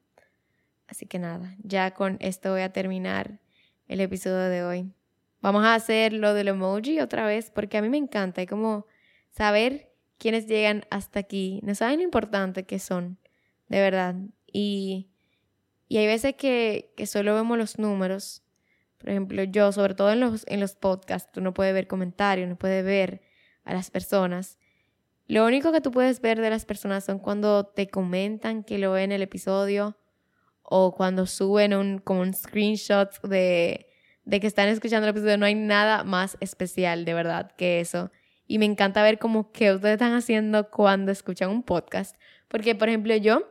Así 0.87 1.06
que 1.06 1.18
nada, 1.18 1.56
ya 1.59 1.90
con 1.92 2.16
esto 2.20 2.52
voy 2.52 2.61
a 2.61 2.72
terminar 2.72 3.40
el 3.88 4.00
episodio 4.00 4.48
de 4.48 4.62
hoy. 4.62 4.92
Vamos 5.40 5.64
a 5.64 5.74
hacer 5.74 6.12
lo 6.12 6.35
del 6.35 6.48
emoji 6.48 7.00
otra 7.00 7.26
vez 7.26 7.50
porque 7.50 7.78
a 7.78 7.82
mí 7.82 7.88
me 7.88 7.98
encanta. 7.98 8.40
Hay 8.40 8.46
como 8.46 8.87
saber 9.30 9.86
quiénes 10.18 10.46
llegan 10.46 10.85
hasta 10.90 11.20
aquí. 11.20 11.61
No 11.62 11.74
saben 11.74 11.98
lo 11.98 12.05
importante 12.05 12.64
que 12.64 12.79
son, 12.79 13.18
de 13.68 13.81
verdad. 13.81 14.16
Y, 14.52 15.09
y 15.88 15.98
hay 15.98 16.07
veces 16.07 16.35
que, 16.35 16.92
que 16.96 17.07
solo 17.07 17.35
vemos 17.35 17.59
los 17.59 17.79
números. 17.79 18.42
Por 18.98 19.11
ejemplo, 19.11 19.42
yo, 19.44 19.72
sobre 19.72 19.94
todo 19.94 20.12
en 20.12 20.20
los, 20.20 20.44
en 20.48 20.61
los 20.61 20.74
podcasts, 20.74 21.31
tú 21.33 21.40
no 21.40 21.55
puedes 21.55 21.74
ver 21.74 21.87
comentarios, 21.87 22.48
no 22.48 22.57
puedes 22.57 22.85
ver 22.85 23.22
a 23.64 23.74
las 23.74 23.90
personas. 23.90 24.59
Lo 25.29 25.44
único 25.44 25.72
que 25.72 25.81
tú 25.81 25.90
puedes 25.90 26.20
ver 26.20 26.40
de 26.40 26.50
las 26.50 26.64
personas 26.64 27.05
son 27.05 27.18
cuando 27.18 27.66
te 27.66 27.88
comentan 27.88 28.62
que 28.62 28.79
lo 28.79 28.92
ven 28.92 29.12
el 29.12 29.22
episodio 29.22 29.98
o 30.62 30.94
cuando 30.94 31.26
suben 31.26 31.74
un, 31.74 31.98
como 31.98 32.20
un 32.20 32.33
screenshot 32.33 33.20
de, 33.22 33.88
de 34.24 34.40
que 34.40 34.46
están 34.46 34.68
escuchando 34.68 35.07
el 35.07 35.11
episodio, 35.11 35.38
no 35.38 35.46
hay 35.46 35.55
nada 35.55 36.05
más 36.05 36.37
especial 36.40 37.05
de 37.05 37.14
verdad 37.14 37.52
que 37.57 37.81
eso. 37.81 38.11
Y 38.46 38.59
me 38.59 38.64
encanta 38.64 39.02
ver 39.02 39.18
como 39.18 39.50
qué 39.52 39.72
ustedes 39.72 39.94
están 39.94 40.14
haciendo 40.14 40.70
cuando 40.70 41.12
escuchan 41.12 41.50
un 41.50 41.62
podcast. 41.62 42.16
Porque, 42.48 42.74
por 42.74 42.88
ejemplo, 42.88 43.14
yo, 43.16 43.46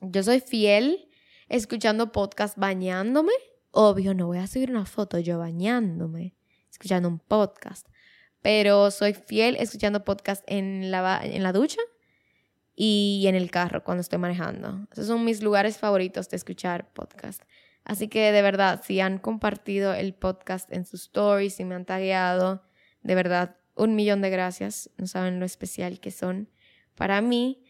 yo 0.00 0.22
soy 0.22 0.40
fiel 0.40 1.08
escuchando 1.48 2.12
podcast 2.12 2.56
bañándome. 2.56 3.32
Obvio, 3.70 4.14
no 4.14 4.26
voy 4.26 4.38
a 4.38 4.46
subir 4.46 4.70
una 4.70 4.84
foto 4.84 5.18
yo 5.18 5.38
bañándome, 5.38 6.34
escuchando 6.70 7.08
un 7.08 7.18
podcast. 7.18 7.86
Pero 8.42 8.90
soy 8.90 9.14
fiel 9.14 9.56
escuchando 9.58 10.04
podcast 10.04 10.42
en 10.48 10.90
la, 10.90 11.20
en 11.22 11.42
la 11.42 11.52
ducha 11.52 11.80
y 12.74 13.24
en 13.26 13.36
el 13.36 13.50
carro 13.50 13.84
cuando 13.84 14.00
estoy 14.00 14.18
manejando. 14.18 14.88
Esos 14.92 15.06
son 15.06 15.24
mis 15.24 15.42
lugares 15.42 15.78
favoritos 15.78 16.28
de 16.28 16.36
escuchar 16.36 16.92
podcast. 16.92 17.42
Así 17.84 18.08
que 18.08 18.32
de 18.32 18.42
verdad, 18.42 18.82
si 18.84 19.00
han 19.00 19.18
compartido 19.18 19.94
el 19.94 20.14
podcast 20.14 20.72
en 20.72 20.84
sus 20.84 21.02
stories, 21.02 21.58
y 21.60 21.64
me 21.64 21.74
han 21.74 21.84
tagueado, 21.84 22.62
de 23.02 23.14
verdad, 23.14 23.56
un 23.74 23.94
millón 23.94 24.20
de 24.20 24.30
gracias. 24.30 24.90
No 24.98 25.06
saben 25.06 25.40
lo 25.40 25.46
especial 25.46 26.00
que 26.00 26.10
son 26.10 26.48
para 26.94 27.20
mí. 27.20 27.64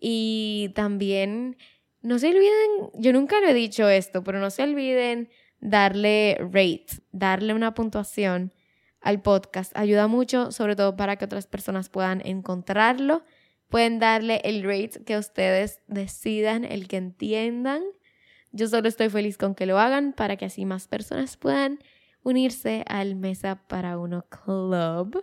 Y 0.00 0.70
también, 0.74 1.56
no 2.02 2.18
se 2.18 2.28
olviden, 2.28 2.90
yo 2.94 3.12
nunca 3.12 3.40
lo 3.40 3.48
he 3.48 3.54
dicho 3.54 3.88
esto, 3.88 4.22
pero 4.22 4.38
no 4.38 4.50
se 4.50 4.62
olviden 4.62 5.28
darle 5.60 6.36
rate, 6.40 6.86
darle 7.10 7.54
una 7.54 7.74
puntuación 7.74 8.52
al 9.00 9.20
podcast. 9.22 9.76
Ayuda 9.76 10.06
mucho, 10.06 10.52
sobre 10.52 10.76
todo 10.76 10.96
para 10.96 11.16
que 11.16 11.24
otras 11.24 11.46
personas 11.46 11.88
puedan 11.88 12.24
encontrarlo 12.24 13.24
Pueden 13.68 13.98
darle 13.98 14.40
el 14.44 14.62
rate 14.62 15.04
que 15.04 15.18
ustedes 15.18 15.80
decidan, 15.86 16.64
el 16.64 16.88
que 16.88 16.96
entiendan. 16.96 17.82
Yo 18.50 18.66
solo 18.66 18.88
estoy 18.88 19.10
feliz 19.10 19.36
con 19.36 19.54
que 19.54 19.66
lo 19.66 19.78
hagan 19.78 20.14
para 20.14 20.36
que 20.36 20.46
así 20.46 20.64
más 20.64 20.88
personas 20.88 21.36
puedan 21.36 21.78
unirse 22.22 22.82
al 22.88 23.14
Mesa 23.14 23.62
para 23.68 23.98
Uno 23.98 24.24
Club. 24.30 25.22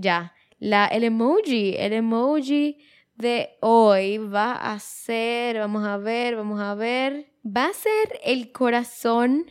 Ya, 0.00 0.34
la, 0.58 0.86
el 0.86 1.04
emoji, 1.04 1.76
el 1.78 1.92
emoji 1.92 2.78
de 3.14 3.56
hoy 3.60 4.18
va 4.18 4.52
a 4.52 4.78
ser, 4.78 5.58
vamos 5.58 5.86
a 5.86 5.96
ver, 5.98 6.36
vamos 6.36 6.60
a 6.60 6.74
ver, 6.74 7.32
va 7.44 7.66
a 7.66 7.72
ser 7.72 8.20
el 8.24 8.50
corazón 8.52 9.46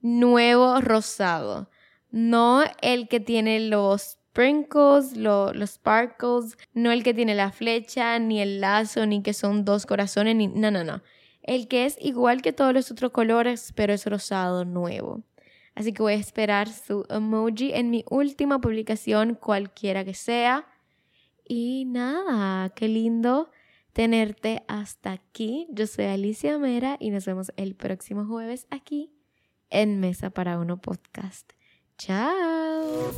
nuevo 0.00 0.80
rosado, 0.80 1.70
no 2.10 2.62
el 2.82 3.08
que 3.08 3.20
tiene 3.20 3.60
los 3.60 4.18
sprinkles, 4.34 5.16
los 5.16 5.70
sparkles, 5.70 6.58
no 6.72 6.90
el 6.90 7.04
que 7.04 7.14
tiene 7.14 7.34
la 7.34 7.52
flecha, 7.52 8.18
ni 8.18 8.40
el 8.40 8.60
lazo, 8.60 9.06
ni 9.06 9.22
que 9.22 9.32
son 9.32 9.64
dos 9.64 9.86
corazones, 9.86 10.34
ni 10.34 10.48
no, 10.48 10.70
no, 10.70 10.82
no. 10.82 11.02
El 11.42 11.68
que 11.68 11.84
es 11.84 11.96
igual 12.00 12.42
que 12.42 12.52
todos 12.52 12.72
los 12.72 12.90
otros 12.90 13.12
colores, 13.12 13.72
pero 13.76 13.92
es 13.92 14.06
rosado 14.06 14.64
nuevo. 14.64 15.22
Así 15.74 15.92
que 15.92 16.02
voy 16.02 16.12
a 16.14 16.16
esperar 16.16 16.68
su 16.68 17.04
emoji 17.08 17.72
en 17.72 17.90
mi 17.90 18.04
última 18.08 18.60
publicación, 18.60 19.34
cualquiera 19.34 20.04
que 20.04 20.14
sea. 20.14 20.66
Y 21.46 21.84
nada, 21.86 22.70
qué 22.70 22.88
lindo 22.88 23.50
tenerte 23.92 24.64
hasta 24.68 25.12
aquí. 25.12 25.66
Yo 25.70 25.86
soy 25.86 26.06
Alicia 26.06 26.58
Mera 26.58 26.96
y 27.00 27.10
nos 27.10 27.26
vemos 27.26 27.52
el 27.56 27.74
próximo 27.74 28.26
jueves 28.26 28.66
aquí 28.70 29.12
en 29.70 30.00
Mesa 30.00 30.30
para 30.30 30.58
Uno 30.58 30.80
Podcast. 30.80 31.52
Chao. 31.98 33.12